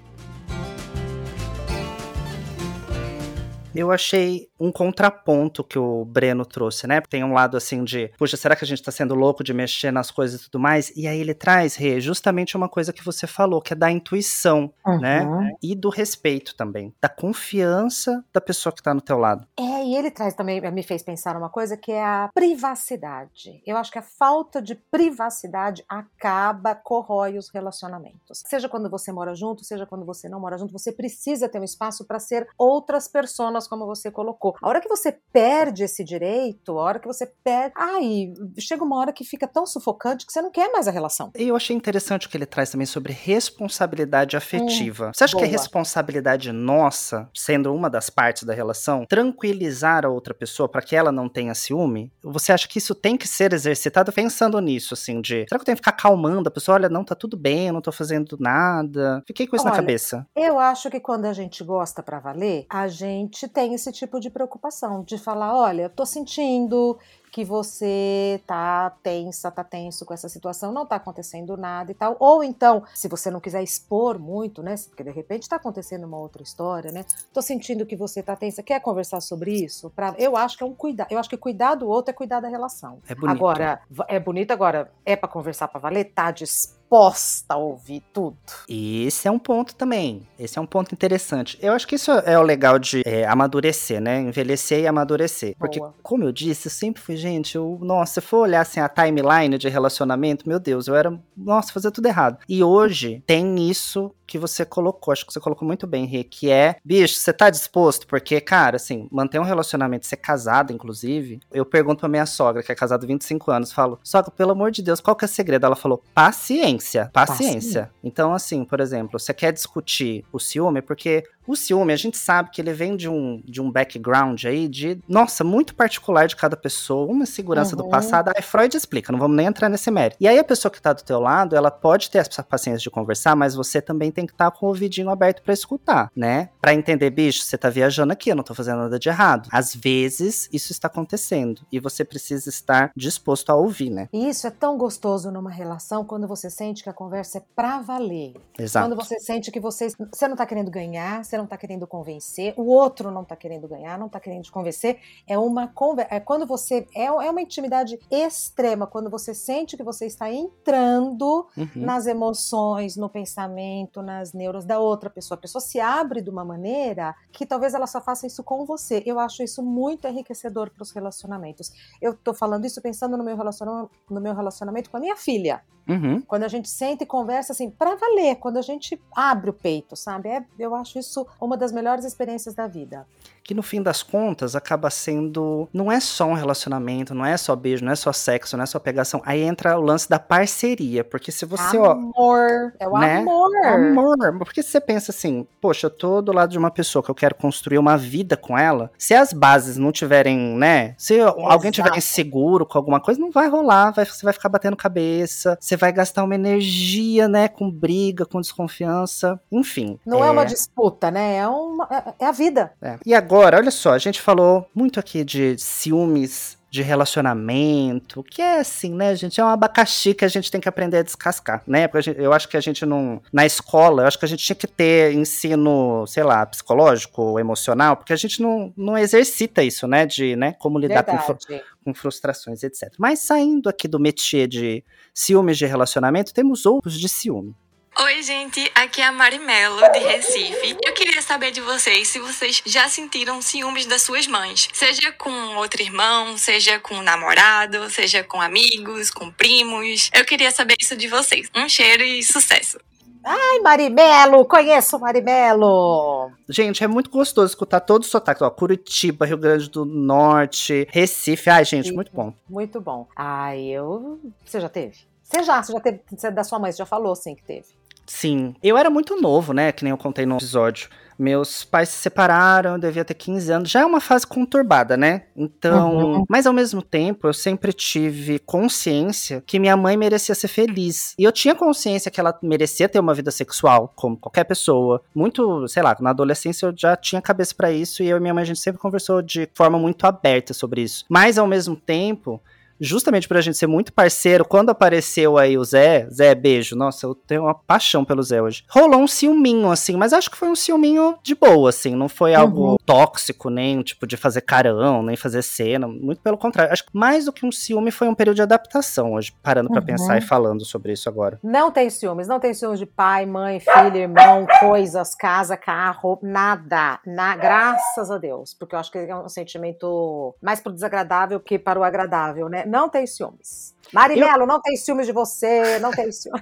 Eu 3.74 3.90
achei 3.90 4.48
um 4.58 4.70
contraponto 4.72 5.62
que 5.64 5.78
o 5.78 6.04
Breno 6.04 6.44
trouxe, 6.44 6.86
né? 6.86 7.00
Tem 7.00 7.24
um 7.24 7.32
lado 7.32 7.56
assim 7.56 7.84
de, 7.84 8.08
puxa, 8.18 8.36
será 8.36 8.54
que 8.56 8.64
a 8.64 8.66
gente 8.66 8.82
tá 8.82 8.90
sendo 8.90 9.14
louco 9.14 9.42
de 9.44 9.54
mexer 9.54 9.90
nas 9.90 10.10
coisas 10.10 10.40
e 10.40 10.44
tudo 10.44 10.58
mais? 10.60 10.90
E 10.96 11.06
aí 11.06 11.20
ele 11.20 11.32
traz, 11.34 11.76
Rê, 11.76 12.00
justamente 12.00 12.56
uma 12.56 12.68
coisa 12.68 12.92
que 12.92 13.04
você 13.04 13.26
falou, 13.26 13.62
que 13.62 13.72
é 13.72 13.76
da 13.76 13.90
intuição, 13.90 14.72
Uhum. 14.86 14.98
né? 15.00 15.52
E 15.62 15.74
do 15.74 15.88
respeito 15.88 16.54
também, 16.56 16.92
da 17.00 17.08
confiança 17.08 18.24
da 18.32 18.40
pessoa 18.40 18.72
que 18.72 18.82
tá 18.82 18.92
no 18.92 19.00
teu 19.00 19.18
lado. 19.18 19.46
É, 19.58 19.84
e 19.84 19.94
ele 19.96 20.10
traz 20.10 20.34
também, 20.34 20.60
me 20.70 20.82
fez 20.82 21.02
pensar 21.02 21.34
numa 21.34 21.48
coisa 21.48 21.76
que 21.76 21.92
é 21.92 22.02
a 22.04 22.28
privacidade. 22.34 23.62
Eu 23.66 23.76
acho 23.76 23.90
que 23.90 23.98
a 23.98 24.02
falta 24.02 24.60
de 24.60 24.74
privacidade 24.74 25.84
acaba, 25.88 26.74
corrói 26.74 27.38
os 27.38 27.48
relacionamentos. 27.50 28.42
Seja 28.46 28.68
quando 28.68 28.90
você 28.90 29.12
mora 29.12 29.34
junto, 29.34 29.64
seja 29.64 29.86
quando 29.86 30.04
você 30.04 30.28
não 30.28 30.40
mora 30.40 30.58
junto, 30.58 30.72
você 30.72 30.92
precisa 30.92 31.48
ter 31.48 31.58
um 31.60 31.64
espaço 31.64 32.04
para 32.04 32.18
ser 32.18 32.46
outras 32.58 33.06
pessoas, 33.08 33.59
como 33.66 33.86
você 33.86 34.10
colocou. 34.10 34.54
A 34.62 34.68
hora 34.68 34.80
que 34.80 34.88
você 34.88 35.16
perde 35.32 35.84
esse 35.84 36.04
direito, 36.04 36.78
a 36.78 36.82
hora 36.82 36.98
que 36.98 37.06
você 37.06 37.26
perde. 37.44 37.74
Ai, 37.76 38.32
chega 38.58 38.84
uma 38.84 38.96
hora 38.96 39.12
que 39.12 39.24
fica 39.24 39.46
tão 39.46 39.66
sufocante 39.66 40.26
que 40.26 40.32
você 40.32 40.42
não 40.42 40.50
quer 40.50 40.70
mais 40.70 40.88
a 40.88 40.90
relação. 40.90 41.30
E 41.36 41.48
eu 41.48 41.56
achei 41.56 41.74
interessante 41.76 42.26
o 42.26 42.30
que 42.30 42.36
ele 42.36 42.46
traz 42.46 42.70
também 42.70 42.86
sobre 42.86 43.12
responsabilidade 43.12 44.36
afetiva. 44.36 45.12
Você 45.14 45.24
acha 45.24 45.36
que 45.36 45.42
é 45.42 45.46
boa. 45.46 45.58
responsabilidade 45.58 46.52
nossa, 46.52 47.28
sendo 47.34 47.74
uma 47.74 47.88
das 47.88 48.10
partes 48.10 48.44
da 48.44 48.52
relação, 48.52 49.04
tranquilizar 49.06 50.04
a 50.04 50.08
outra 50.08 50.34
pessoa 50.34 50.68
para 50.68 50.82
que 50.82 50.96
ela 50.96 51.12
não 51.12 51.28
tenha 51.28 51.54
ciúme? 51.54 52.12
Você 52.22 52.52
acha 52.52 52.68
que 52.68 52.78
isso 52.78 52.94
tem 52.94 53.16
que 53.16 53.26
ser 53.26 53.52
exercitado 53.52 54.12
pensando 54.12 54.58
nisso, 54.60 54.94
assim, 54.94 55.20
de 55.20 55.46
será 55.48 55.58
que 55.58 55.62
eu 55.62 55.64
tenho 55.64 55.76
que 55.76 55.82
ficar 55.82 55.92
calmando 55.92 56.48
a 56.48 56.52
pessoa? 56.52 56.76
Olha, 56.76 56.88
não, 56.88 57.04
tá 57.04 57.14
tudo 57.14 57.36
bem, 57.36 57.68
eu 57.68 57.72
não 57.72 57.80
tô 57.80 57.92
fazendo 57.92 58.36
nada. 58.38 59.22
Fiquei 59.26 59.46
com 59.46 59.56
isso 59.56 59.64
na 59.64 59.72
Olha, 59.72 59.80
cabeça. 59.80 60.26
Eu 60.36 60.58
acho 60.58 60.90
que 60.90 61.00
quando 61.00 61.24
a 61.24 61.32
gente 61.32 61.62
gosta 61.64 62.02
pra 62.02 62.20
valer, 62.20 62.66
a 62.68 62.88
gente 62.88 63.48
tem 63.50 63.74
esse 63.74 63.92
tipo 63.92 64.18
de 64.18 64.30
preocupação 64.30 65.02
de 65.02 65.18
falar, 65.18 65.54
olha, 65.54 65.88
tô 65.88 66.06
sentindo 66.06 66.98
que 67.30 67.44
você 67.44 68.40
tá 68.46 68.90
tensa, 69.02 69.50
tá 69.50 69.62
tenso 69.62 70.04
com 70.04 70.12
essa 70.12 70.28
situação, 70.28 70.72
não 70.72 70.84
tá 70.84 70.96
acontecendo 70.96 71.56
nada 71.56 71.90
e 71.90 71.94
tal. 71.94 72.16
Ou 72.18 72.42
então, 72.42 72.82
se 72.94 73.08
você 73.08 73.30
não 73.30 73.40
quiser 73.40 73.62
expor 73.62 74.18
muito, 74.18 74.62
né, 74.62 74.74
porque 74.88 75.04
de 75.04 75.10
repente 75.10 75.48
tá 75.48 75.56
acontecendo 75.56 76.04
uma 76.04 76.18
outra 76.18 76.42
história, 76.42 76.90
né? 76.90 77.04
Tô 77.32 77.40
sentindo 77.40 77.86
que 77.86 77.96
você 77.96 78.22
tá 78.22 78.34
tensa, 78.36 78.62
quer 78.62 78.80
conversar 78.80 79.20
sobre 79.20 79.52
isso? 79.52 79.90
Pra... 79.90 80.14
Eu 80.18 80.36
acho 80.36 80.56
que 80.56 80.62
é 80.62 80.66
um 80.66 80.74
cuidado, 80.74 81.08
eu 81.10 81.18
acho 81.18 81.28
que 81.28 81.36
cuidar 81.36 81.74
do 81.74 81.88
outro 81.88 82.10
é 82.10 82.14
cuidar 82.14 82.40
da 82.40 82.48
relação. 82.48 82.98
É 83.08 83.14
bonito. 83.14 83.36
Agora, 83.36 83.80
é 84.08 84.18
bonito 84.18 84.50
agora, 84.50 84.90
é 85.04 85.14
pra 85.16 85.28
conversar 85.28 85.68
pra 85.68 85.80
valer, 85.80 86.12
tá 86.12 86.30
disposta 86.30 87.54
a 87.54 87.56
ouvir 87.56 88.02
tudo. 88.12 88.36
E 88.68 89.06
esse 89.06 89.28
é 89.28 89.30
um 89.30 89.38
ponto 89.38 89.74
também. 89.76 90.26
Esse 90.38 90.58
é 90.58 90.60
um 90.60 90.66
ponto 90.66 90.92
interessante. 90.92 91.56
Eu 91.62 91.72
acho 91.72 91.86
que 91.86 91.94
isso 91.94 92.10
é 92.10 92.38
o 92.38 92.42
legal 92.42 92.78
de 92.78 93.02
é, 93.06 93.24
amadurecer, 93.26 94.00
né? 94.00 94.20
Envelhecer 94.20 94.80
e 94.80 94.86
amadurecer. 94.86 95.54
Porque, 95.56 95.78
Boa. 95.78 95.94
como 96.02 96.24
eu 96.24 96.32
disse, 96.32 96.66
eu 96.66 96.72
sempre 96.72 97.00
fui, 97.00 97.16
gente, 97.20 97.56
eu, 97.56 97.78
nossa, 97.80 98.14
se 98.14 98.20
for 98.20 98.38
olhar 98.38 98.62
assim 98.62 98.80
a 98.80 98.88
timeline 98.88 99.56
de 99.56 99.68
relacionamento, 99.68 100.48
meu 100.48 100.58
Deus, 100.58 100.88
eu 100.88 100.96
era, 100.96 101.16
nossa, 101.36 101.72
fazia 101.72 101.90
tudo 101.90 102.06
errado. 102.06 102.38
E 102.48 102.64
hoje 102.64 103.22
tem 103.26 103.70
isso 103.70 104.12
que 104.26 104.38
você 104.38 104.64
colocou, 104.64 105.10
acho 105.10 105.26
que 105.26 105.32
você 105.32 105.40
colocou 105.40 105.66
muito 105.66 105.88
bem, 105.88 106.06
Rê, 106.06 106.22
que 106.22 106.48
é, 106.50 106.76
bicho, 106.84 107.16
você 107.16 107.32
tá 107.32 107.50
disposto? 107.50 108.06
Porque, 108.06 108.40
cara, 108.40 108.76
assim, 108.76 109.08
manter 109.10 109.40
um 109.40 109.44
relacionamento, 109.44 110.06
ser 110.06 110.18
casado, 110.18 110.72
inclusive, 110.72 111.40
eu 111.52 111.66
pergunto 111.66 112.00
pra 112.00 112.08
minha 112.08 112.26
sogra, 112.26 112.62
que 112.62 112.70
é 112.70 112.74
casada 112.76 113.04
há 113.04 113.08
25 113.08 113.50
anos, 113.50 113.72
falo, 113.72 113.98
sogra, 114.04 114.30
pelo 114.30 114.52
amor 114.52 114.70
de 114.70 114.82
Deus, 114.82 115.00
qual 115.00 115.16
que 115.16 115.24
é 115.24 115.26
o 115.26 115.28
segredo? 115.28 115.66
Ela 115.66 115.74
falou, 115.74 116.02
paciência, 116.14 117.10
paciência. 117.12 117.90
Então, 118.04 118.32
assim, 118.32 118.64
por 118.64 118.78
exemplo, 118.78 119.18
você 119.18 119.34
quer 119.34 119.52
discutir 119.52 120.24
o 120.32 120.38
ciúme, 120.38 120.80
porque 120.80 121.24
o 121.46 121.56
ciúme, 121.56 121.92
a 121.92 121.96
gente 121.96 122.16
sabe 122.16 122.50
que 122.50 122.60
ele 122.60 122.72
vem 122.72 122.96
de 122.96 123.08
um, 123.08 123.42
de 123.44 123.60
um 123.60 123.70
background 123.70 124.44
aí 124.44 124.68
de, 124.68 125.00
nossa, 125.08 125.42
muito 125.42 125.74
particular 125.74 126.26
de 126.28 126.36
cada 126.36 126.56
pessoa, 126.56 127.10
uma 127.10 127.26
segurança 127.26 127.74
do 127.74 127.84
Uhum. 127.84 127.88
passado. 127.90 128.30
Aí 128.36 128.42
Freud 128.42 128.76
explica, 128.76 129.10
não 129.10 129.18
vamos 129.18 129.36
nem 129.36 129.46
entrar 129.46 129.68
nesse 129.68 129.90
mérito. 129.90 130.16
E 130.20 130.28
aí 130.28 130.38
a 130.38 130.44
pessoa 130.44 130.70
que 130.70 130.80
tá 130.80 130.92
do 130.92 131.02
teu 131.02 131.18
lado, 131.18 131.56
ela 131.56 131.70
pode 131.70 132.10
ter 132.10 132.18
essa 132.18 132.42
paciência 132.42 132.80
de 132.80 132.90
conversar, 132.90 133.34
mas 133.34 133.54
você 133.54 133.80
também 133.80 134.10
tem 134.10 134.26
que 134.26 134.32
estar 134.32 134.50
com 134.50 134.66
o 134.66 134.68
ouvidinho 134.68 135.10
aberto 135.10 135.42
pra 135.42 135.52
escutar, 135.52 136.10
né? 136.14 136.50
Pra 136.60 136.74
entender, 136.74 137.10
bicho, 137.10 137.42
você 137.42 137.56
tá 137.58 137.68
viajando 137.68 138.12
aqui, 138.12 138.30
eu 138.30 138.36
não 138.36 138.44
tô 138.44 138.54
fazendo 138.54 138.78
nada 138.78 138.98
de 138.98 139.08
errado. 139.08 139.48
Às 139.50 139.74
vezes, 139.74 140.48
isso 140.52 140.72
está 140.72 140.86
acontecendo 140.88 141.62
e 141.72 141.80
você 141.80 142.04
precisa 142.04 142.48
estar 142.48 142.92
disposto 142.96 143.50
a 143.50 143.54
ouvir, 143.56 143.90
né? 143.90 144.08
E 144.12 144.28
isso 144.28 144.46
é 144.46 144.50
tão 144.50 144.76
gostoso 144.78 145.30
numa 145.30 145.50
relação 145.50 146.04
quando 146.04 146.28
você 146.28 146.48
sente 146.50 146.82
que 146.82 146.88
a 146.88 146.92
conversa 146.92 147.38
é 147.38 147.42
pra 147.56 147.80
valer. 147.80 148.34
Exato. 148.58 148.86
Quando 148.88 148.96
você 149.02 149.18
sente 149.18 149.50
que 149.50 149.58
você, 149.60 149.88
você 150.12 150.28
não 150.28 150.36
tá 150.36 150.46
querendo 150.46 150.70
ganhar, 150.70 151.24
você 151.30 151.38
não 151.38 151.46
tá 151.46 151.56
querendo 151.56 151.86
convencer, 151.86 152.54
o 152.56 152.66
outro 152.66 153.10
não 153.10 153.24
tá 153.24 153.36
querendo 153.36 153.66
ganhar, 153.68 153.98
não 153.98 154.08
tá 154.08 154.18
querendo 154.20 154.42
te 154.42 154.52
convencer. 154.52 154.98
É 155.26 155.38
uma 155.38 155.68
conversa. 155.68 156.14
É 156.14 156.20
quando 156.20 156.46
você. 156.46 156.86
É, 156.94 157.04
é 157.04 157.30
uma 157.30 157.40
intimidade 157.40 157.98
extrema, 158.10 158.86
quando 158.86 159.08
você 159.08 159.34
sente 159.34 159.76
que 159.76 159.82
você 159.82 160.06
está 160.06 160.30
entrando 160.30 161.46
Uhum. 161.56 161.68
nas 161.74 162.06
emoções, 162.06 162.96
no 162.96 163.08
pensamento, 163.08 164.02
nas 164.02 164.32
neuras 164.32 164.64
da 164.64 164.78
outra 164.78 165.10
pessoa. 165.10 165.36
A 165.36 165.40
pessoa 165.40 165.60
se 165.60 165.78
abre 165.80 166.20
de 166.20 166.30
uma 166.30 166.44
maneira 166.44 167.14
que 167.32 167.46
talvez 167.46 167.74
ela 167.74 167.86
só 167.86 168.00
faça 168.00 168.26
isso 168.26 168.42
com 168.42 168.64
você. 168.64 169.02
Eu 169.06 169.18
acho 169.18 169.42
isso 169.42 169.62
muito 169.62 170.06
enriquecedor 170.06 170.70
para 170.70 170.82
os 170.82 170.90
relacionamentos. 170.90 171.72
Eu 172.00 172.14
tô 172.14 172.34
falando 172.34 172.64
isso 172.64 172.80
pensando 172.80 173.16
no 173.16 173.24
meu, 173.24 173.36
relacionamento, 173.36 173.90
no 174.10 174.20
meu 174.20 174.34
relacionamento 174.34 174.90
com 174.90 174.96
a 174.96 175.00
minha 175.00 175.16
filha. 175.16 175.62
Uhum. 175.88 176.20
Quando 176.22 176.44
a 176.44 176.48
gente 176.48 176.68
senta 176.68 177.02
e 177.02 177.06
conversa 177.06 177.52
assim, 177.52 177.68
para 177.70 177.96
valer, 177.96 178.36
quando 178.36 178.58
a 178.58 178.62
gente 178.62 179.00
abre 179.14 179.50
o 179.50 179.52
peito, 179.52 179.96
sabe? 179.96 180.28
É, 180.28 180.44
eu 180.58 180.74
acho 180.74 180.98
isso 180.98 181.19
uma 181.40 181.56
das 181.56 181.72
melhores 181.72 182.04
experiências 182.04 182.54
da 182.54 182.66
vida. 182.66 183.06
que 183.42 183.54
no 183.54 183.62
fim 183.62 183.82
das 183.82 184.00
contas 184.00 184.54
acaba 184.54 184.88
sendo. 184.90 185.68
Não 185.72 185.90
é 185.90 185.98
só 185.98 186.24
um 186.26 186.34
relacionamento, 186.34 187.14
não 187.14 187.26
é 187.26 187.36
só 187.36 187.56
beijo, 187.56 187.84
não 187.84 187.90
é 187.90 187.96
só 187.96 188.12
sexo, 188.12 188.56
não 188.56 188.62
é 188.62 188.66
só 188.66 188.78
pegação. 188.78 189.20
Aí 189.24 189.42
entra 189.42 189.76
o 189.76 189.82
lance 189.82 190.08
da 190.08 190.20
parceria. 190.20 191.02
Porque 191.02 191.32
se 191.32 191.44
você, 191.44 191.76
ó. 191.76 191.92
amor, 191.92 192.72
é 192.78 192.86
o 192.86 192.98
né? 192.98 193.18
amor. 193.18 193.50
Amor, 193.66 194.38
porque 194.38 194.62
você 194.62 194.80
pensa 194.80 195.10
assim, 195.10 195.46
poxa, 195.60 195.86
eu 195.86 195.90
tô 195.90 196.22
do 196.22 196.32
lado 196.32 196.50
de 196.50 196.58
uma 196.58 196.70
pessoa 196.70 197.02
que 197.02 197.10
eu 197.10 197.14
quero 197.14 197.34
construir 197.34 197.78
uma 197.78 197.96
vida 197.96 198.36
com 198.36 198.56
ela. 198.56 198.90
Se 198.96 199.14
as 199.14 199.32
bases 199.32 199.76
não 199.76 199.90
tiverem, 199.90 200.38
né? 200.56 200.94
Se 200.96 201.18
alguém 201.20 201.72
tiver 201.72 201.88
Exato. 201.88 201.98
inseguro 201.98 202.64
com 202.64 202.78
alguma 202.78 203.00
coisa, 203.00 203.20
não 203.20 203.32
vai 203.32 203.48
rolar. 203.48 203.90
Vai, 203.90 204.04
você 204.04 204.22
vai 204.24 204.32
ficar 204.32 204.48
batendo 204.48 204.76
cabeça. 204.76 205.58
Você 205.60 205.76
vai 205.76 205.92
gastar 205.92 206.22
uma 206.22 206.34
energia, 206.34 207.26
né? 207.26 207.48
Com 207.48 207.68
briga, 207.68 208.24
com 208.24 208.40
desconfiança. 208.40 209.40
Enfim. 209.50 209.98
Não 210.06 210.24
é, 210.24 210.30
uma 210.30 210.44
disputa, 210.44 211.09
né? 211.10 211.36
É, 211.36 211.48
uma, 211.48 211.88
é, 212.18 212.24
a 212.24 212.32
vida. 212.32 212.72
É. 212.82 212.98
E 213.04 213.14
agora, 213.14 213.56
olha 213.56 213.70
só, 213.70 213.92
a 213.92 213.98
gente 213.98 214.20
falou 214.20 214.66
muito 214.74 214.98
aqui 215.00 215.24
de 215.24 215.56
ciúmes, 215.58 216.58
de 216.70 216.82
relacionamento, 216.82 218.22
que 218.22 218.40
é 218.40 218.60
assim, 218.60 218.94
né, 218.94 219.14
gente? 219.16 219.40
É 219.40 219.44
um 219.44 219.48
abacaxi 219.48 220.14
que 220.14 220.24
a 220.24 220.28
gente 220.28 220.50
tem 220.50 220.60
que 220.60 220.68
aprender 220.68 220.98
a 220.98 221.02
descascar, 221.02 221.62
né? 221.66 221.88
Porque 221.88 222.02
gente- 222.02 222.20
eu 222.20 222.32
acho 222.32 222.48
que 222.48 222.56
a 222.56 222.60
gente 222.60 222.86
não. 222.86 223.20
Na 223.32 223.44
escola, 223.44 224.02
eu 224.02 224.06
acho 224.06 224.18
que 224.18 224.24
a 224.24 224.28
gente 224.28 224.44
tinha 224.44 224.54
que 224.54 224.68
ter 224.68 225.12
ensino, 225.12 226.06
sei 226.06 226.22
lá, 226.22 226.46
psicológico 226.46 227.40
emocional, 227.40 227.96
porque 227.96 228.12
a 228.12 228.16
gente 228.16 228.40
não, 228.40 228.72
não 228.76 228.96
exercita 228.96 229.64
isso, 229.64 229.88
né? 229.88 230.06
De, 230.06 230.36
né, 230.36 230.54
como 230.60 230.78
lidar 230.78 231.02
com, 231.02 231.36
com 231.84 231.94
frustrações, 231.94 232.62
etc. 232.62 232.94
Mas 232.98 233.18
saindo 233.18 233.68
aqui 233.68 233.88
do 233.88 233.98
métier 233.98 234.46
de 234.46 234.84
ciúmes 235.12 235.58
de 235.58 235.66
relacionamento, 235.66 236.32
temos 236.32 236.66
outros 236.66 236.98
de 236.98 237.08
ciúme. 237.08 237.54
Oi, 238.02 238.22
gente, 238.22 238.72
aqui 238.74 239.02
é 239.02 239.04
a 239.04 239.12
Marimelo, 239.12 239.76
de 239.92 239.98
Recife. 239.98 240.74
Eu 240.82 240.94
queria 240.94 241.20
saber 241.20 241.50
de 241.50 241.60
vocês 241.60 242.08
se 242.08 242.18
vocês 242.18 242.62
já 242.64 242.88
sentiram 242.88 243.42
ciúmes 243.42 243.84
das 243.84 244.00
suas 244.00 244.26
mães. 244.26 244.68
Seja 244.72 245.12
com 245.12 245.30
outro 245.56 245.82
irmão, 245.82 246.34
seja 246.38 246.80
com 246.80 246.94
um 246.94 247.02
namorado, 247.02 247.90
seja 247.90 248.24
com 248.24 248.40
amigos, 248.40 249.10
com 249.10 249.30
primos. 249.30 250.08
Eu 250.14 250.24
queria 250.24 250.50
saber 250.50 250.76
isso 250.80 250.96
de 250.96 251.08
vocês. 251.08 251.50
Um 251.54 251.68
cheiro 251.68 252.02
e 252.02 252.22
sucesso! 252.22 252.78
Ai, 253.22 253.58
Marimelo, 253.58 254.46
conheço 254.46 254.96
o 254.96 255.00
Marimelo. 255.00 256.32
Gente, 256.48 256.82
é 256.82 256.86
muito 256.86 257.10
gostoso 257.10 257.48
escutar 257.48 257.80
todos 257.80 258.06
os 258.06 258.12
sotaques. 258.12 258.40
Ó, 258.40 258.48
Curitiba, 258.48 259.26
Rio 259.26 259.36
Grande 259.36 259.68
do 259.68 259.84
Norte, 259.84 260.88
Recife. 260.90 261.50
Ai, 261.50 261.66
gente, 261.66 261.88
Sim. 261.88 261.94
muito 261.94 262.10
bom. 262.12 262.32
Muito 262.48 262.80
bom. 262.80 263.06
Ai, 263.14 263.60
eu. 263.66 264.18
Você 264.42 264.58
já 264.58 264.70
teve? 264.70 264.96
Você 265.22 265.42
já, 265.42 265.62
você 265.62 265.72
já 265.72 265.80
teve. 265.80 266.00
Você 266.10 266.26
é 266.28 266.30
da 266.30 266.42
sua 266.42 266.58
mãe, 266.58 266.72
você 266.72 266.78
já 266.78 266.86
falou 266.86 267.14
sim 267.14 267.34
que 267.34 267.44
teve. 267.44 267.79
Sim. 268.12 268.56
Eu 268.60 268.76
era 268.76 268.90
muito 268.90 269.20
novo, 269.20 269.52
né? 269.52 269.70
Que 269.70 269.84
nem 269.84 269.92
eu 269.92 269.96
contei 269.96 270.26
no 270.26 270.36
episódio. 270.36 270.88
Meus 271.16 271.62
pais 271.62 271.90
se 271.90 271.98
separaram, 271.98 272.72
eu 272.72 272.78
devia 272.80 273.04
ter 273.04 273.14
15 273.14 273.52
anos. 273.52 273.70
Já 273.70 273.80
é 273.82 273.84
uma 273.84 274.00
fase 274.00 274.26
conturbada, 274.26 274.96
né? 274.96 275.24
Então, 275.36 275.96
Uhum. 275.96 276.24
mas 276.28 276.44
ao 276.46 276.52
mesmo 276.52 276.82
tempo, 276.82 277.28
eu 277.28 277.32
sempre 277.32 277.72
tive 277.72 278.40
consciência 278.40 279.42
que 279.46 279.60
minha 279.60 279.76
mãe 279.76 279.96
merecia 279.96 280.34
ser 280.34 280.48
feliz. 280.48 281.14
E 281.18 281.22
eu 281.22 281.30
tinha 281.30 281.54
consciência 281.54 282.10
que 282.10 282.18
ela 282.18 282.36
merecia 282.42 282.88
ter 282.88 282.98
uma 282.98 283.14
vida 283.14 283.30
sexual, 283.30 283.92
como 283.94 284.16
qualquer 284.16 284.42
pessoa. 284.44 285.02
Muito, 285.14 285.68
sei 285.68 285.82
lá, 285.82 285.96
na 286.00 286.10
adolescência 286.10 286.66
eu 286.66 286.74
já 286.76 286.96
tinha 286.96 287.22
cabeça 287.22 287.54
pra 287.54 287.70
isso 287.70 288.02
e 288.02 288.08
eu 288.08 288.16
e 288.16 288.20
minha 288.20 288.34
mãe 288.34 288.42
a 288.42 288.46
gente 288.46 288.58
sempre 288.60 288.80
conversou 288.80 289.22
de 289.22 289.48
forma 289.54 289.78
muito 289.78 290.04
aberta 290.06 290.52
sobre 290.52 290.80
isso. 290.82 291.04
Mas 291.08 291.38
ao 291.38 291.46
mesmo 291.46 291.76
tempo, 291.76 292.40
justamente 292.80 293.28
por 293.28 293.36
a 293.36 293.40
gente 293.40 293.56
ser 293.56 293.66
muito 293.66 293.92
parceiro, 293.92 294.44
quando 294.44 294.70
apareceu 294.70 295.36
aí 295.38 295.56
o 295.58 295.64
Zé, 295.64 296.08
Zé, 296.10 296.34
beijo, 296.34 296.74
nossa, 296.76 297.06
eu 297.06 297.14
tenho 297.14 297.42
uma 297.42 297.54
paixão 297.54 298.04
pelo 298.04 298.22
Zé 298.22 298.40
hoje. 298.42 298.64
Rolou 298.68 299.00
um 299.00 299.06
ciúminho, 299.06 299.70
assim, 299.70 299.96
mas 299.96 300.12
acho 300.12 300.30
que 300.30 300.36
foi 300.36 300.48
um 300.48 300.54
ciúminho 300.56 301.16
de 301.22 301.34
boa, 301.34 301.68
assim, 301.68 301.94
não 301.94 302.08
foi 302.08 302.34
algo 302.34 302.70
Uhum. 302.70 302.76
tóxico, 302.84 303.50
nem 303.50 303.82
tipo 303.82 304.06
de 304.06 304.16
fazer 304.16 304.40
carão, 304.42 305.02
nem 305.02 305.16
fazer 305.16 305.42
cena, 305.42 305.86
muito 305.86 306.20
pelo 306.20 306.36
contrário. 306.38 306.72
Acho 306.72 306.84
que 306.84 306.90
mais 306.96 307.24
do 307.26 307.32
que 307.32 307.44
um 307.46 307.52
ciúme 307.52 307.90
foi 307.90 308.08
um 308.08 308.14
período 308.14 308.36
de 308.36 308.42
adaptação 308.42 309.12
hoje, 309.14 309.32
parando 309.42 309.68
pra 309.70 309.80
Uhum. 309.80 309.86
pensar 309.86 310.18
e 310.18 310.20
falando 310.20 310.64
sobre 310.64 310.92
isso 310.92 311.08
agora. 311.08 311.38
Não 311.42 311.70
tem 311.70 311.90
ciúmes, 311.90 312.26
não 312.28 312.40
tem 312.40 312.54
ciúmes 312.54 312.78
de 312.78 312.86
pai, 312.86 313.26
mãe, 313.26 313.60
filho, 313.60 313.96
irmão, 313.96 314.46
coisas, 314.60 315.14
casa, 315.14 315.56
carro, 315.56 316.18
nada. 316.22 316.98
Na, 317.06 317.36
graças 317.36 318.10
a 318.10 318.18
Deus. 318.18 318.54
Porque 318.54 318.74
eu 318.74 318.78
acho 318.78 318.90
que 318.90 318.98
é 318.98 319.14
um 319.16 319.28
sentimento 319.28 320.34
mais 320.42 320.60
pro 320.60 320.72
desagradável 320.72 321.40
que 321.40 321.58
para 321.58 321.78
o 321.78 321.84
agradável, 321.84 322.48
né? 322.48 322.64
Não 322.70 322.88
tem 322.88 323.04
ciúmes. 323.04 323.74
Marinelo, 323.92 324.46
não 324.46 324.62
tem 324.62 324.76
ciúmes 324.76 325.04
de 325.04 325.12
você, 325.12 325.80
não 325.80 325.90
tem 325.90 326.12
ciúmes. 326.12 326.40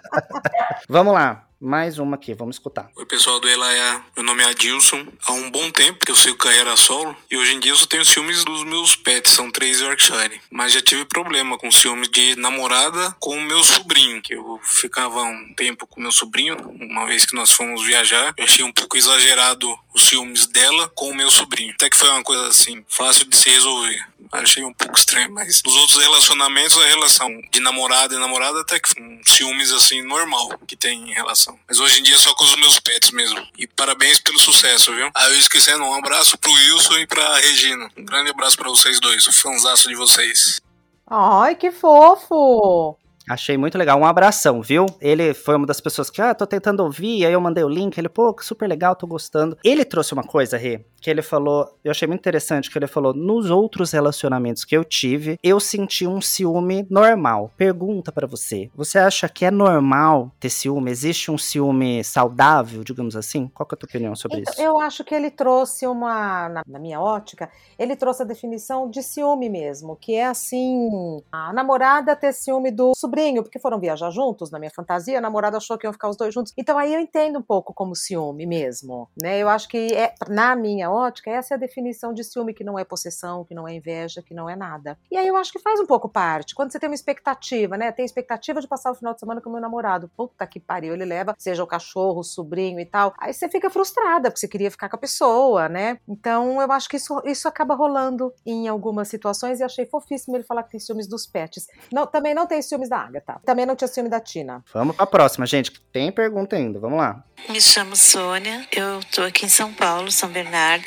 Vamos 0.88 1.12
lá, 1.12 1.46
mais 1.60 1.98
uma 1.98 2.16
aqui, 2.16 2.34
vamos 2.34 2.56
escutar. 2.56 2.90
Oi 2.94 3.06
pessoal 3.06 3.40
do 3.40 3.48
Elaia, 3.48 4.02
meu 4.16 4.24
nome 4.24 4.42
é 4.42 4.46
Adilson. 4.46 5.06
Há 5.26 5.32
um 5.32 5.50
bom 5.50 5.70
tempo 5.70 6.04
que 6.04 6.10
eu 6.10 6.16
sigo 6.16 6.36
carreira 6.36 6.76
solo 6.76 7.16
e 7.30 7.36
hoje 7.36 7.54
em 7.54 7.60
dia 7.60 7.72
eu 7.72 7.76
só 7.76 7.86
tenho 7.86 8.04
ciúmes 8.04 8.44
dos 8.44 8.64
meus 8.64 8.96
pets, 8.96 9.32
são 9.32 9.50
três 9.50 9.80
Yorkshire. 9.80 10.40
Mas 10.50 10.72
já 10.72 10.82
tive 10.82 11.04
problema 11.06 11.56
com 11.56 11.70
ciúmes 11.70 12.08
de 12.08 12.36
namorada 12.36 13.14
com 13.18 13.36
o 13.36 13.42
meu 13.42 13.62
sobrinho, 13.62 14.20
que 14.20 14.34
eu 14.34 14.60
ficava 14.62 15.22
um 15.22 15.54
tempo 15.54 15.86
com 15.86 16.00
meu 16.00 16.12
sobrinho, 16.12 16.56
uma 16.80 17.06
vez 17.06 17.24
que 17.24 17.34
nós 17.34 17.50
fomos 17.50 17.84
viajar. 17.84 18.34
Eu 18.36 18.44
achei 18.44 18.64
um 18.64 18.72
pouco 18.72 18.96
exagerado 18.96 19.74
os 19.94 20.06
ciúmes 20.06 20.46
dela 20.46 20.90
com 20.94 21.10
o 21.10 21.14
meu 21.14 21.30
sobrinho. 21.30 21.72
Até 21.74 21.88
que 21.88 21.96
foi 21.96 22.10
uma 22.10 22.22
coisa 22.22 22.48
assim, 22.48 22.84
fácil 22.88 23.26
de 23.26 23.36
se 23.36 23.48
resolver. 23.48 24.06
Achei 24.34 24.64
um 24.64 24.72
pouco 24.72 24.98
estranho, 24.98 25.32
mas 25.32 25.62
nos 25.64 25.76
outros 25.76 25.98
relacionamentos, 25.98 26.76
a 26.76 26.86
relação 26.86 27.28
de 27.52 27.60
namorada 27.60 28.14
e 28.14 28.18
namorada 28.18 28.60
até 28.60 28.80
que 28.80 29.00
um 29.00 29.20
ciúmes 29.24 29.70
assim 29.72 30.02
normal 30.02 30.58
que 30.66 30.76
tem 30.76 31.10
em 31.10 31.14
relação. 31.14 31.56
Mas 31.68 31.78
hoje 31.78 32.00
em 32.00 32.02
dia 32.02 32.16
é 32.16 32.18
só 32.18 32.34
com 32.34 32.44
os 32.44 32.56
meus 32.56 32.80
pets 32.80 33.12
mesmo. 33.12 33.40
E 33.56 33.66
parabéns 33.66 34.18
pelo 34.18 34.38
sucesso, 34.38 34.92
viu? 34.94 35.08
Ah, 35.14 35.28
eu 35.28 35.38
esquecendo, 35.38 35.84
um 35.84 35.94
abraço 35.94 36.36
pro 36.36 36.52
Wilson 36.52 36.98
e 36.98 37.06
pra 37.06 37.36
Regina. 37.36 37.88
Um 37.96 38.04
grande 38.04 38.30
abraço 38.30 38.56
pra 38.56 38.68
vocês 38.68 38.98
dois, 38.98 39.22
sou 39.22 39.32
fãzaço 39.32 39.88
de 39.88 39.94
vocês. 39.94 40.60
Ai, 41.08 41.54
que 41.54 41.70
fofo! 41.70 42.98
Achei 43.28 43.56
muito 43.56 43.78
legal, 43.78 43.98
um 43.98 44.04
abração, 44.04 44.60
viu? 44.60 44.84
Ele 45.00 45.32
foi 45.32 45.56
uma 45.56 45.66
das 45.66 45.80
pessoas 45.80 46.10
que, 46.10 46.20
ah, 46.20 46.34
tô 46.34 46.46
tentando 46.46 46.82
ouvir, 46.82 47.24
aí 47.24 47.32
eu 47.32 47.40
mandei 47.40 47.64
o 47.64 47.68
link, 47.68 47.96
ele, 47.96 48.08
pô, 48.08 48.36
super 48.42 48.68
legal, 48.68 48.94
tô 48.94 49.06
gostando. 49.06 49.56
Ele 49.64 49.82
trouxe 49.82 50.12
uma 50.12 50.22
coisa, 50.22 50.58
Rê, 50.58 50.84
que 51.04 51.10
ele 51.10 51.20
falou, 51.20 51.68
eu 51.84 51.90
achei 51.90 52.08
muito 52.08 52.20
interessante, 52.20 52.70
que 52.70 52.78
ele 52.78 52.86
falou, 52.86 53.12
nos 53.12 53.50
outros 53.50 53.92
relacionamentos 53.92 54.64
que 54.64 54.74
eu 54.74 54.82
tive, 54.82 55.38
eu 55.42 55.60
senti 55.60 56.06
um 56.06 56.18
ciúme 56.18 56.86
normal. 56.88 57.52
Pergunta 57.58 58.10
pra 58.10 58.26
você, 58.26 58.70
você 58.74 58.98
acha 58.98 59.28
que 59.28 59.44
é 59.44 59.50
normal 59.50 60.32
ter 60.40 60.48
ciúme? 60.48 60.90
Existe 60.90 61.30
um 61.30 61.36
ciúme 61.36 62.02
saudável, 62.02 62.82
digamos 62.82 63.16
assim? 63.16 63.50
Qual 63.52 63.66
que 63.66 63.74
é 63.74 63.76
a 63.76 63.78
tua 63.80 63.86
opinião 63.86 64.16
sobre 64.16 64.40
Então, 64.40 64.54
isso? 64.54 64.62
eu 64.62 64.80
acho 64.80 65.04
que 65.04 65.14
ele 65.14 65.30
trouxe 65.30 65.86
uma, 65.86 66.48
na, 66.48 66.62
na 66.66 66.78
minha 66.78 66.98
ótica, 66.98 67.50
ele 67.78 67.96
trouxe 67.96 68.22
a 68.22 68.24
definição 68.24 68.88
de 68.88 69.02
ciúme 69.02 69.50
mesmo, 69.50 69.96
que 69.96 70.14
é 70.14 70.24
assim, 70.24 71.22
a 71.30 71.52
namorada 71.52 72.16
ter 72.16 72.32
ciúme 72.32 72.70
do 72.70 72.94
sobrinho, 72.96 73.42
porque 73.42 73.58
foram 73.58 73.78
viajar 73.78 74.08
juntos, 74.08 74.50
na 74.50 74.58
minha 74.58 74.70
fantasia, 74.74 75.18
a 75.18 75.20
namorada 75.20 75.58
achou 75.58 75.76
que 75.76 75.86
iam 75.86 75.92
ficar 75.92 76.08
os 76.08 76.16
dois 76.16 76.32
juntos. 76.32 76.54
Então 76.56 76.78
aí 76.78 76.94
eu 76.94 77.00
entendo 77.00 77.40
um 77.40 77.42
pouco 77.42 77.74
como 77.74 77.94
ciúme 77.94 78.46
mesmo, 78.46 79.06
né? 79.20 79.38
Eu 79.38 79.50
acho 79.50 79.68
que 79.68 79.92
é, 79.92 80.14
na 80.30 80.56
minha 80.56 80.93
ótica, 80.94 81.30
essa 81.30 81.54
é 81.54 81.56
a 81.56 81.58
definição 81.58 82.12
de 82.12 82.24
ciúme, 82.24 82.54
que 82.54 82.64
não 82.64 82.78
é 82.78 82.84
possessão, 82.84 83.44
que 83.44 83.54
não 83.54 83.66
é 83.66 83.74
inveja, 83.74 84.22
que 84.22 84.34
não 84.34 84.48
é 84.48 84.56
nada. 84.56 84.98
E 85.10 85.16
aí 85.16 85.26
eu 85.26 85.36
acho 85.36 85.52
que 85.52 85.58
faz 85.58 85.80
um 85.80 85.86
pouco 85.86 86.08
parte. 86.08 86.54
Quando 86.54 86.70
você 86.70 86.78
tem 86.78 86.88
uma 86.88 86.94
expectativa, 86.94 87.76
né? 87.76 87.92
Tem 87.92 88.04
expectativa 88.04 88.60
de 88.60 88.68
passar 88.68 88.92
o 88.92 88.94
final 88.94 89.14
de 89.14 89.20
semana 89.20 89.40
com 89.40 89.48
o 89.48 89.52
meu 89.52 89.60
namorado. 89.60 90.10
Puta 90.16 90.46
que 90.46 90.60
pariu, 90.60 90.94
ele 90.94 91.04
leva, 91.04 91.34
seja 91.38 91.62
o 91.62 91.66
cachorro, 91.66 92.20
o 92.20 92.24
sobrinho 92.24 92.80
e 92.80 92.86
tal. 92.86 93.14
Aí 93.18 93.32
você 93.32 93.48
fica 93.48 93.68
frustrada, 93.70 94.30
porque 94.30 94.40
você 94.40 94.48
queria 94.48 94.70
ficar 94.70 94.88
com 94.88 94.96
a 94.96 94.98
pessoa, 94.98 95.68
né? 95.68 95.98
Então 96.08 96.60
eu 96.60 96.70
acho 96.72 96.88
que 96.88 96.96
isso, 96.96 97.20
isso 97.24 97.48
acaba 97.48 97.74
rolando 97.74 98.32
em 98.46 98.68
algumas 98.68 99.08
situações 99.08 99.60
e 99.60 99.64
achei 99.64 99.86
fofíssimo 99.86 100.36
ele 100.36 100.44
falar 100.44 100.62
que 100.62 100.70
tem 100.70 100.80
ciúmes 100.80 101.06
dos 101.06 101.26
pets. 101.26 101.66
Não, 101.92 102.06
também 102.06 102.34
não 102.34 102.46
tem 102.46 102.62
ciúmes 102.62 102.88
da 102.88 102.98
Agatha. 102.98 103.40
Também 103.44 103.66
não 103.66 103.76
tinha 103.76 103.88
ciúme 103.88 104.08
da 104.08 104.20
Tina. 104.20 104.64
Vamos 104.72 104.96
pra 104.96 105.06
próxima, 105.06 105.46
gente, 105.46 105.70
que 105.70 105.80
tem 105.80 106.10
pergunta 106.12 106.56
ainda, 106.56 106.78
vamos 106.78 106.98
lá. 106.98 107.24
Me 107.48 107.60
chamo 107.60 107.94
Sônia, 107.94 108.66
eu 108.72 109.00
estou 109.00 109.24
aqui 109.24 109.44
em 109.46 109.48
São 109.48 109.72
Paulo, 109.72 110.10
São 110.10 110.30
Bernardo, 110.30 110.83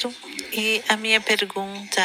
e 0.53 0.83
a 0.87 0.97
minha 0.97 1.19
pergunta 1.21 2.01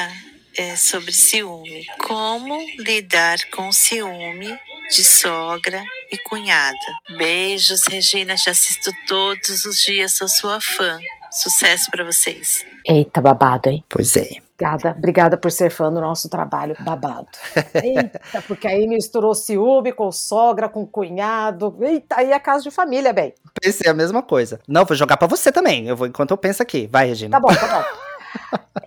é 0.57 0.77
sobre 0.77 1.13
ciúme. 1.13 1.87
Como 2.07 2.59
lidar 2.79 3.39
com 3.51 3.73
ciúme 3.73 4.59
de 4.91 5.05
sogra 5.05 5.83
e 6.11 6.19
cunhada? 6.19 6.77
Beijos, 7.17 7.83
Regina, 7.89 8.35
te 8.35 8.51
assisto 8.51 8.91
todos 9.07 9.65
os 9.65 9.81
dias, 9.81 10.15
sou 10.15 10.29
sua 10.29 10.61
fã. 10.61 10.99
Sucesso 11.31 11.91
para 11.91 12.05
vocês. 12.05 12.65
Eita, 12.87 13.21
babado, 13.21 13.71
hein? 13.71 13.83
Pois 13.89 14.17
é. 14.17 14.37
Obrigada, 14.63 14.95
obrigada 14.97 15.37
por 15.37 15.51
ser 15.51 15.71
fã 15.71 15.93
do 15.93 16.01
nosso 16.01 16.29
trabalho 16.29 16.77
babado. 16.81 17.27
Eita, 17.75 18.21
porque 18.47 18.69
aí 18.69 18.87
misturou 18.87 19.35
ciúme 19.35 19.93
com 19.93 20.13
sogra, 20.13 20.69
com 20.69 20.87
cunhado. 20.87 21.77
Eita, 21.81 22.17
aí 22.19 22.31
é 22.31 22.39
casa 22.39 22.63
de 22.63 22.71
família, 22.71 23.13
bem. 23.13 23.35
Pensei 23.61 23.91
a 23.91 23.95
mesma 23.95 24.23
coisa. 24.23 24.61
Não, 24.69 24.85
vou 24.85 24.97
jogar 24.97 25.17
pra 25.17 25.27
você 25.27 25.51
também, 25.51 25.89
eu 25.89 25.97
vou 25.97 26.07
enquanto 26.07 26.31
eu 26.31 26.37
penso 26.37 26.63
aqui. 26.63 26.89
Vai, 26.91 27.09
Regina. 27.09 27.33
Tá 27.33 27.41
bom, 27.41 27.55
tá 27.55 27.67
bom. 27.67 28.12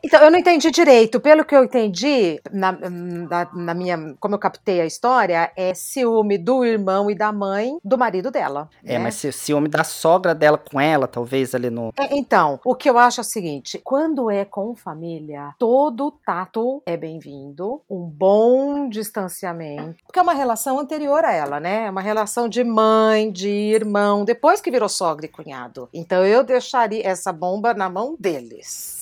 Então, 0.03 0.21
eu 0.21 0.31
não 0.31 0.37
entendi 0.37 0.69
direito. 0.71 1.19
Pelo 1.19 1.43
que 1.43 1.55
eu 1.55 1.63
entendi, 1.63 2.39
na, 2.51 2.71
na, 2.71 3.49
na 3.53 3.73
minha. 3.73 4.15
Como 4.19 4.35
eu 4.35 4.39
captei 4.39 4.81
a 4.81 4.85
história, 4.85 5.51
é 5.55 5.73
ciúme 5.73 6.37
do 6.37 6.63
irmão 6.63 7.09
e 7.09 7.15
da 7.15 7.31
mãe 7.31 7.77
do 7.83 7.97
marido 7.97 8.29
dela. 8.29 8.69
É, 8.83 8.93
né? 8.93 8.99
mas 8.99 9.15
ciúme 9.15 9.67
da 9.67 9.83
sogra 9.83 10.35
dela 10.35 10.57
com 10.57 10.79
ela, 10.79 11.07
talvez 11.07 11.55
ali 11.55 11.69
no. 11.69 11.91
É, 11.97 12.15
Então, 12.15 12.59
o 12.63 12.75
que 12.75 12.89
eu 12.89 12.97
acho 12.97 13.19
é 13.19 13.23
o 13.23 13.25
seguinte: 13.25 13.79
quando 13.83 14.29
é 14.29 14.45
com 14.45 14.75
família, 14.75 15.53
todo 15.57 16.11
tato 16.25 16.81
é 16.85 16.95
bem-vindo, 16.95 17.81
um 17.89 18.03
bom 18.03 18.87
distanciamento, 18.89 20.03
porque 20.05 20.19
é 20.19 20.21
uma 20.21 20.33
relação 20.33 20.79
anterior 20.79 21.23
a 21.25 21.33
ela, 21.33 21.59
né? 21.59 21.85
É 21.85 21.89
uma 21.89 22.01
relação 22.01 22.47
de 22.47 22.63
mãe, 22.63 23.31
de 23.31 23.49
irmão, 23.49 24.23
depois 24.23 24.61
que 24.61 24.71
virou 24.71 24.89
sogra 24.89 25.25
e 25.25 25.29
cunhado. 25.29 25.89
Então 25.93 26.25
eu 26.25 26.43
deixaria 26.43 27.05
essa 27.05 27.31
bomba 27.31 27.73
na 27.73 27.89
mão 27.89 28.15
deles. 28.19 28.94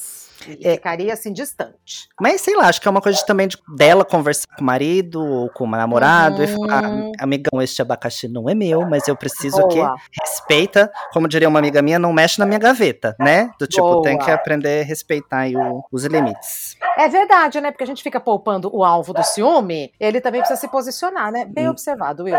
E 0.47 0.67
É. 0.67 0.73
ficaria 0.73 1.13
assim 1.13 1.31
distante. 1.31 2.07
Mas 2.19 2.41
sei 2.41 2.55
lá, 2.55 2.67
acho 2.67 2.81
que 2.81 2.87
é 2.87 2.91
uma 2.91 3.01
coisa 3.01 3.23
também 3.25 3.47
de, 3.47 3.57
dela 3.75 4.03
conversar 4.03 4.47
com 4.55 4.61
o 4.61 4.65
marido 4.65 5.23
ou 5.23 5.49
com 5.49 5.63
o 5.65 5.67
namorado 5.67 6.43
e 6.43 6.47
falar: 6.47 6.83
Uhum. 6.91 7.11
amigão, 7.19 7.61
este 7.61 7.81
abacaxi 7.81 8.27
não 8.27 8.49
é 8.49 8.55
meu, 8.55 8.81
mas 8.87 9.07
eu 9.07 9.15
preciso 9.15 9.65
que 9.67 9.75
Boa. 9.79 9.95
respeita. 10.21 10.91
Como 11.11 11.27
diria 11.27 11.47
uma 11.49 11.59
amiga 11.59 11.81
minha, 11.81 11.99
não 11.99 12.11
mexe 12.13 12.39
na 12.39 12.45
minha 12.45 12.59
gaveta, 12.59 13.15
né? 13.19 13.49
Do 13.59 13.67
tipo, 13.67 14.01
tem 14.01 14.15
Boa. 14.15 14.25
que 14.25 14.31
aprender 14.31 14.81
a 14.81 14.85
respeitar 14.85 15.47
o- 15.49 15.83
os 15.91 16.03
limites. 16.05 16.75
É 16.97 17.07
verdade, 17.07 17.59
né? 17.61 17.71
Porque 17.71 17.83
a 17.83 17.87
gente 17.87 18.03
fica 18.03 18.19
poupando 18.19 18.69
o 18.75 18.83
alvo 18.83 19.13
do 19.13 19.23
ciúme, 19.23 19.91
ele 19.99 20.19
também 20.21 20.41
precisa 20.41 20.59
se 20.59 20.67
posicionar, 20.67 21.31
né? 21.31 21.45
Bem 21.45 21.67
Hum. 21.67 21.71
observado, 21.71 22.23
Will. 22.23 22.37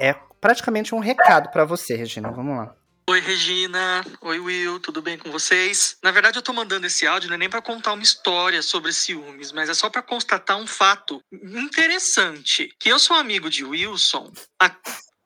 É 0.00 0.14
praticamente 0.40 0.94
um 0.94 0.98
recado 0.98 1.50
pra 1.50 1.64
você, 1.64 1.96
Regina. 1.96 2.30
Vamos 2.30 2.56
lá. 2.56 2.74
Oi, 3.08 3.20
Regina. 3.20 4.04
Oi, 4.20 4.40
Will. 4.40 4.80
Tudo 4.80 5.00
bem 5.00 5.16
com 5.16 5.30
vocês? 5.30 5.96
Na 6.02 6.10
verdade, 6.10 6.38
eu 6.38 6.42
tô 6.42 6.52
mandando 6.52 6.88
esse 6.88 7.06
áudio 7.06 7.28
não 7.28 7.36
é 7.36 7.38
nem 7.38 7.48
pra 7.48 7.62
contar 7.62 7.92
uma 7.92 8.02
história 8.02 8.60
sobre 8.62 8.92
ciúmes, 8.92 9.52
mas 9.52 9.68
é 9.68 9.74
só 9.74 9.88
pra 9.88 10.02
constatar 10.02 10.56
um 10.56 10.66
fato 10.66 11.22
interessante. 11.32 12.68
Que 12.80 12.88
eu 12.88 12.98
sou 12.98 13.14
amigo 13.14 13.48
de 13.48 13.64
Wilson 13.64 14.32
há 14.60 14.74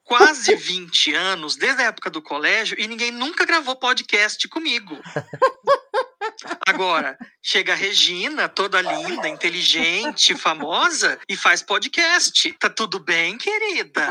quase 0.05 0.55
20 0.55 1.15
anos, 1.15 1.57
desde 1.57 1.81
a 1.81 1.87
época 1.87 2.11
do 2.11 2.21
colégio, 2.21 2.79
e 2.79 2.87
ninguém 2.87 3.11
nunca 3.11 3.47
gravou 3.47 3.75
podcast 3.75 4.47
comigo. 4.49 5.01
Agora, 6.67 7.19
chega 7.43 7.73
a 7.73 7.77
Regina, 7.77 8.49
toda 8.49 8.81
linda, 8.81 9.29
inteligente, 9.29 10.35
famosa, 10.35 11.19
e 11.29 11.37
faz 11.37 11.63
podcast. 11.63 12.53
Tá 12.59 12.69
tudo 12.71 12.99
bem, 12.99 13.37
querida? 13.39 14.09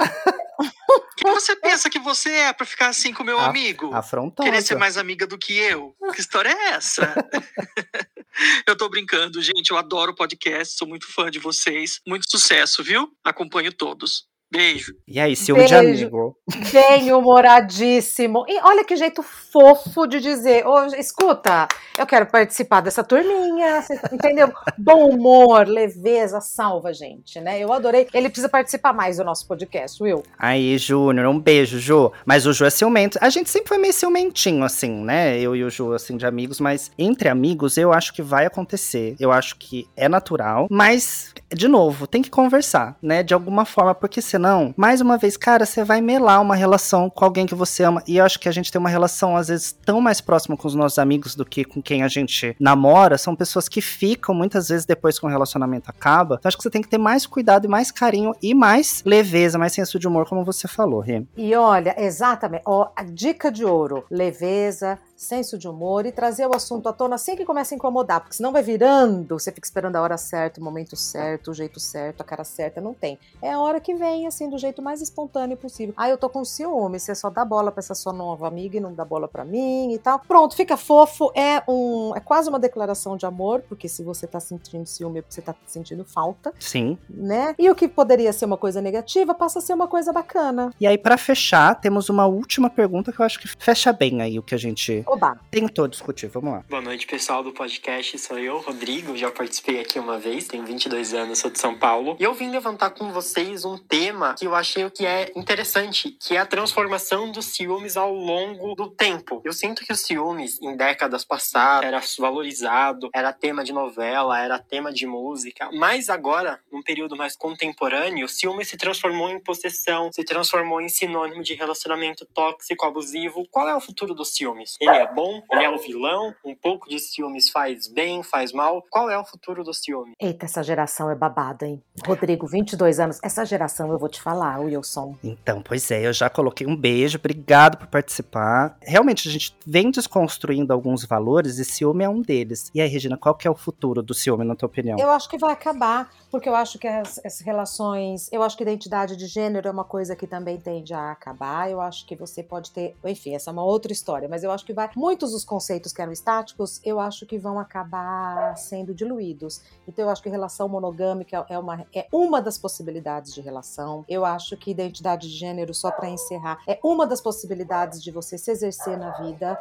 Quem 1.17 1.31
você 1.33 1.55
pensa 1.55 1.89
que 1.89 1.99
você 1.99 2.29
é 2.31 2.53
pra 2.53 2.65
ficar 2.65 2.87
assim 2.87 3.13
com 3.13 3.23
meu 3.23 3.39
A- 3.39 3.47
amigo? 3.47 3.93
Afrontosa. 3.93 4.49
Querer 4.49 4.61
ser 4.61 4.75
mais 4.77 4.97
amiga 4.97 5.25
do 5.27 5.37
que 5.37 5.53
eu? 5.57 5.95
Que 6.13 6.21
história 6.21 6.49
é 6.49 6.69
essa? 6.73 7.13
eu 8.67 8.75
tô 8.77 8.89
brincando, 8.89 9.41
gente. 9.41 9.71
Eu 9.71 9.77
adoro 9.77 10.15
podcast, 10.15 10.77
sou 10.77 10.87
muito 10.87 11.11
fã 11.11 11.29
de 11.29 11.39
vocês. 11.39 11.99
Muito 12.07 12.29
sucesso, 12.29 12.83
viu? 12.83 13.11
Acompanho 13.23 13.71
todos. 13.73 14.28
Beijo. 14.51 14.93
E 15.07 15.19
aí, 15.19 15.35
ciúme 15.35 15.65
de 15.65 15.75
amigo. 15.75 16.35
Bem 16.71 17.13
humoradíssimo. 17.13 18.45
E 18.47 18.59
olha 18.63 18.83
que 18.83 18.95
jeito 18.95 19.21
fofo 19.21 20.07
de 20.07 20.19
dizer: 20.19 20.65
Ô, 20.65 20.85
escuta, 20.97 21.67
eu 21.97 22.05
quero 22.07 22.25
participar 22.25 22.81
dessa 22.81 23.03
turminha, 23.03 23.81
você- 23.81 23.99
entendeu? 24.11 24.51
Bom 24.77 25.09
humor, 25.09 25.67
leveza, 25.67 26.41
salva, 26.41 26.91
gente, 26.93 27.39
né? 27.39 27.59
Eu 27.59 27.71
adorei. 27.71 28.07
Ele 28.11 28.27
precisa 28.27 28.49
participar 28.49 28.91
mais 28.91 29.17
do 29.17 29.23
nosso 29.23 29.47
podcast, 29.47 30.01
Will. 30.01 30.23
Aí, 30.37 30.77
Júnior, 30.79 31.27
um 31.27 31.39
beijo, 31.39 31.77
Ju. 31.77 32.11
Mas 32.25 32.47
o 32.47 32.53
Ju 32.53 32.65
é 32.65 32.69
ciumento. 32.71 33.19
A 33.21 33.29
gente 33.29 33.49
sempre 33.51 33.69
foi 33.69 33.77
meio 33.77 33.93
ciumentinho, 33.93 34.63
assim, 34.63 34.91
né? 35.03 35.39
Eu 35.39 35.55
e 35.55 35.63
o 35.63 35.69
Ju, 35.69 35.93
assim, 35.93 36.17
de 36.17 36.25
amigos. 36.25 36.59
Mas 36.59 36.91
entre 36.97 37.29
amigos, 37.29 37.77
eu 37.77 37.93
acho 37.93 38.11
que 38.13 38.21
vai 38.23 38.47
acontecer. 38.47 39.15
Eu 39.19 39.31
acho 39.31 39.57
que 39.57 39.87
é 39.95 40.09
natural. 40.09 40.65
Mas, 40.71 41.33
de 41.53 41.67
novo, 41.67 42.07
tem 42.07 42.23
que 42.23 42.31
conversar, 42.31 42.97
né? 42.99 43.21
De 43.21 43.33
alguma 43.35 43.63
forma. 43.63 43.93
Porque 43.93 44.21
senão, 44.21 44.38
mais 44.77 45.01
uma 45.01 45.17
vez, 45.17 45.37
cara, 45.37 45.65
você 45.65 45.83
vai 45.83 46.01
melar 46.01 46.41
uma 46.41 46.55
relação 46.55 47.09
com 47.09 47.25
alguém 47.25 47.45
que 47.45 47.55
você 47.55 47.83
ama. 47.83 48.03
E 48.07 48.17
eu 48.17 48.25
acho 48.25 48.39
que 48.39 48.49
a 48.49 48.51
gente 48.51 48.71
tem 48.71 48.79
uma 48.79 48.89
relação, 48.89 49.35
às 49.35 49.47
vezes, 49.47 49.71
tão 49.71 49.99
mais 50.01 50.21
próxima 50.21 50.55
com 50.55 50.67
os 50.67 50.75
nossos 50.75 50.97
amigos 50.97 51.35
do 51.35 51.45
que 51.45 51.63
com 51.63 51.81
quem 51.81 52.03
a 52.03 52.07
gente 52.07 52.55
namora. 52.59 53.17
São 53.17 53.35
pessoas 53.35 53.67
que 53.67 53.81
ficam, 53.81 54.33
muitas 54.33 54.69
vezes, 54.69 54.85
depois 54.85 55.19
que 55.19 55.25
o 55.25 55.29
relacionamento 55.29 55.89
acaba. 55.89 56.35
Então, 56.39 56.49
acho 56.49 56.57
que 56.57 56.63
você 56.63 56.69
tem 56.69 56.81
que 56.81 56.89
ter 56.89 56.97
mais 56.97 57.25
cuidado 57.25 57.65
e 57.65 57.67
mais 57.67 57.91
carinho 57.91 58.33
e 58.41 58.53
mais 58.53 59.03
leveza, 59.05 59.57
mais 59.57 59.73
senso 59.73 59.99
de 59.99 60.07
humor, 60.07 60.27
como 60.27 60.43
você 60.43 60.67
falou, 60.67 60.99
Rê. 60.99 61.23
E 61.35 61.55
olha, 61.55 61.95
exatamente, 61.97 62.63
ó, 62.65 62.89
a 62.95 63.03
dica 63.03 63.51
de 63.51 63.65
ouro: 63.65 64.05
leveza, 64.09 64.99
senso 65.19 65.57
de 65.57 65.67
humor 65.67 66.05
e 66.05 66.13
trazer 66.13 66.47
o 66.47 66.55
assunto 66.55 66.87
à 66.87 66.93
tona 66.93 67.15
assim 67.15 67.35
que 67.35 67.43
começa 67.43 67.75
a 67.75 67.77
incomodar, 67.77 68.21
porque 68.21 68.37
senão 68.37 68.53
vai 68.53 68.63
virando, 68.63 69.37
você 69.37 69.51
fica 69.51 69.67
esperando 69.67 69.97
a 69.97 70.01
hora 70.01 70.17
certa, 70.17 70.61
o 70.61 70.63
momento 70.63 70.95
certo, 70.95 71.51
o 71.51 71.53
jeito 71.53 71.77
certo, 71.77 72.21
a 72.21 72.23
cara 72.23 72.45
certa, 72.45 72.79
não 72.79 72.93
tem. 72.93 73.19
É 73.41 73.51
a 73.51 73.59
hora 73.59 73.81
que 73.81 73.93
vem, 73.95 74.27
assim, 74.29 74.49
do 74.49 74.57
jeito 74.57 74.81
mais 74.81 75.01
espontâneo 75.01 75.57
possível. 75.57 75.93
Ah, 75.97 76.09
eu 76.09 76.17
tô 76.17 76.29
com 76.29 76.43
ciúme, 76.45 76.99
você 76.99 77.13
só 77.13 77.29
dá 77.29 77.43
bola 77.43 77.71
pra 77.71 77.79
essa 77.79 77.93
sua 77.93 78.13
nova 78.13 78.47
amiga 78.47 78.77
e 78.77 78.79
não 78.79 78.93
dá 78.93 79.03
bola 79.03 79.27
pra 79.27 79.43
mim 79.43 79.93
e 79.93 79.99
tal. 79.99 80.19
Pronto, 80.19 80.55
fica 80.55 80.77
fofo, 80.77 81.31
é 81.35 81.61
um, 81.67 82.15
é 82.15 82.19
quase 82.19 82.49
uma 82.49 82.59
declaração 82.59 83.17
de 83.17 83.25
amor, 83.25 83.61
porque 83.67 83.87
se 83.87 84.03
você 84.03 84.25
tá 84.25 84.39
sentindo 84.39 84.85
ciúme, 84.85 85.19
é 85.19 85.21
porque 85.21 85.35
você 85.35 85.41
tá 85.41 85.53
sentindo 85.65 86.05
falta, 86.05 86.53
Sim. 86.59 86.97
né? 87.09 87.53
E 87.59 87.69
o 87.69 87.75
que 87.75 87.87
poderia 87.87 88.31
ser 88.31 88.45
uma 88.45 88.57
coisa 88.57 88.81
negativa 88.81 89.33
passa 89.33 89.59
a 89.59 89.61
ser 89.61 89.73
uma 89.73 89.87
coisa 89.87 90.13
bacana. 90.13 90.73
E 90.79 90.87
aí, 90.87 90.97
pra 90.97 91.17
fechar, 91.17 91.75
temos 91.75 92.09
uma 92.09 92.25
última 92.25 92.69
pergunta 92.69 93.11
que 93.11 93.19
eu 93.19 93.25
acho 93.25 93.39
que 93.39 93.47
fecha 93.47 93.91
bem 93.91 94.21
aí 94.21 94.39
o 94.39 94.43
que 94.43 94.55
a 94.55 94.57
gente 94.57 95.03
Oba! 95.07 95.39
tentou 95.51 95.87
discutir. 95.87 96.27
Vamos 96.27 96.53
lá. 96.53 96.63
Boa 96.69 96.81
noite, 96.81 97.07
pessoal 97.07 97.43
do 97.43 97.51
podcast. 97.51 98.17
Sou 98.19 98.37
eu, 98.37 98.59
Rodrigo. 98.59 99.15
Já 99.17 99.31
participei 99.31 99.79
aqui 99.79 99.99
uma 99.99 100.17
vez, 100.17 100.47
tenho 100.47 100.65
22 100.65 101.13
anos, 101.13 101.39
sou 101.39 101.49
de 101.49 101.59
São 101.59 101.77
Paulo. 101.77 102.15
E 102.19 102.23
eu 102.23 102.33
vim 102.33 102.49
levantar 102.49 102.91
com 102.91 103.11
vocês 103.11 103.65
um 103.65 103.77
tema 103.77 104.18
que 104.37 104.45
eu 104.45 104.55
achei 104.55 104.89
que 104.89 105.05
é 105.05 105.31
interessante, 105.35 106.11
que 106.19 106.35
é 106.35 106.39
a 106.39 106.45
transformação 106.45 107.31
dos 107.31 107.45
ciúmes 107.47 107.97
ao 107.97 108.13
longo 108.13 108.75
do 108.75 108.89
tempo. 108.89 109.41
Eu 109.43 109.53
sinto 109.53 109.83
que 109.85 109.91
os 109.91 110.01
ciúmes, 110.01 110.61
em 110.61 110.75
décadas 110.75 111.23
passadas, 111.23 111.85
era 111.85 112.01
valorizado, 112.17 113.09
era 113.13 113.33
tema 113.33 113.63
de 113.63 113.73
novela, 113.73 114.39
era 114.39 114.59
tema 114.59 114.91
de 114.91 115.05
música. 115.05 115.69
Mas 115.73 116.09
agora, 116.09 116.59
num 116.71 116.81
período 116.81 117.15
mais 117.15 117.35
contemporâneo, 117.35 118.25
o 118.25 118.29
ciúme 118.29 118.65
se 118.65 118.77
transformou 118.77 119.29
em 119.29 119.39
possessão, 119.39 120.11
se 120.11 120.23
transformou 120.23 120.81
em 120.81 120.89
sinônimo 120.89 121.41
de 121.41 121.53
relacionamento 121.53 122.25
tóxico, 122.33 122.85
abusivo. 122.85 123.45
Qual 123.51 123.67
é 123.67 123.75
o 123.75 123.81
futuro 123.81 124.13
dos 124.13 124.35
ciúmes? 124.35 124.75
Ele 124.79 124.95
é 124.95 125.11
bom? 125.13 125.41
Ele 125.51 125.63
é 125.63 125.69
o 125.69 125.77
vilão? 125.77 126.33
Um 126.43 126.55
pouco 126.55 126.89
de 126.89 126.99
ciúmes 126.99 127.49
faz 127.49 127.87
bem, 127.87 128.23
faz 128.23 128.51
mal? 128.51 128.83
Qual 128.89 129.09
é 129.09 129.17
o 129.17 129.25
futuro 129.25 129.63
do 129.63 129.73
ciúme? 129.73 130.13
Eita, 130.19 130.45
essa 130.45 130.63
geração 130.63 131.09
é 131.09 131.15
babada, 131.15 131.65
hein? 131.65 131.81
Rodrigo, 132.05 132.47
22 132.47 132.99
anos. 132.99 133.19
Essa 133.23 133.45
geração, 133.45 133.91
eu 133.91 133.99
vou 133.99 134.08
te 134.09 134.21
falar, 134.21 134.59
Wilson. 134.59 135.15
Então, 135.23 135.61
pois 135.61 135.89
é, 135.91 136.07
eu 136.07 136.13
já 136.13 136.29
coloquei 136.29 136.65
um 136.65 136.75
beijo, 136.75 137.17
obrigado 137.17 137.77
por 137.77 137.87
participar. 137.87 138.77
Realmente, 138.81 139.27
a 139.27 139.31
gente 139.31 139.55
vem 139.65 139.91
desconstruindo 139.91 140.73
alguns 140.73 141.05
valores 141.05 141.59
e 141.59 141.65
ciúme 141.65 142.03
é 142.03 142.09
um 142.09 142.21
deles. 142.21 142.69
E 142.73 142.81
aí, 142.81 142.89
Regina, 142.89 143.17
qual 143.17 143.35
que 143.35 143.47
é 143.47 143.51
o 143.51 143.55
futuro 143.55 144.01
do 144.01 144.13
ciúme, 144.13 144.43
na 144.43 144.55
tua 144.55 144.67
opinião? 144.67 144.97
Eu 144.99 145.09
acho 145.11 145.29
que 145.29 145.37
vai 145.37 145.53
acabar, 145.53 146.09
porque 146.31 146.49
eu 146.49 146.55
acho 146.55 146.77
que 146.77 146.87
as, 146.87 147.19
as 147.23 147.39
relações. 147.39 148.29
Eu 148.31 148.43
acho 148.43 148.57
que 148.57 148.63
identidade 148.63 149.15
de 149.15 149.27
gênero 149.27 149.67
é 149.67 149.71
uma 149.71 149.83
coisa 149.83 150.15
que 150.15 150.27
também 150.27 150.57
tende 150.57 150.93
a 150.93 151.11
acabar. 151.11 151.69
Eu 151.69 151.81
acho 151.81 152.05
que 152.05 152.15
você 152.15 152.43
pode 152.43 152.71
ter. 152.71 152.95
Enfim, 153.03 153.35
essa 153.35 153.49
é 153.49 153.53
uma 153.53 153.63
outra 153.63 153.91
história, 153.91 154.27
mas 154.27 154.43
eu 154.43 154.51
acho 154.51 154.65
que 154.65 154.73
vai. 154.73 154.89
Muitos 154.95 155.31
dos 155.31 155.43
conceitos 155.43 155.93
que 155.93 156.01
eram 156.01 156.11
estáticos, 156.11 156.81
eu 156.83 156.99
acho 156.99 157.25
que 157.25 157.37
vão 157.37 157.59
acabar 157.59 158.55
sendo 158.57 158.93
diluídos. 158.93 159.61
Então, 159.87 160.05
eu 160.05 160.11
acho 160.11 160.21
que 160.21 160.29
relação 160.29 160.67
monogâmica 160.67 161.45
é 161.49 161.57
uma, 161.57 161.85
é 161.93 162.07
uma 162.11 162.41
das 162.41 162.57
possibilidades 162.57 163.33
de 163.33 163.41
relação. 163.41 163.98
Eu 164.07 164.25
acho 164.25 164.55
que 164.57 164.71
identidade 164.71 165.29
de 165.29 165.35
gênero, 165.35 165.73
só 165.73 165.91
para 165.91 166.09
encerrar, 166.09 166.59
é 166.67 166.79
uma 166.83 167.05
das 167.05 167.21
possibilidades 167.21 168.01
de 168.01 168.11
você 168.11 168.37
se 168.37 168.51
exercer 168.51 168.97
na 168.97 169.11
vida. 169.11 169.57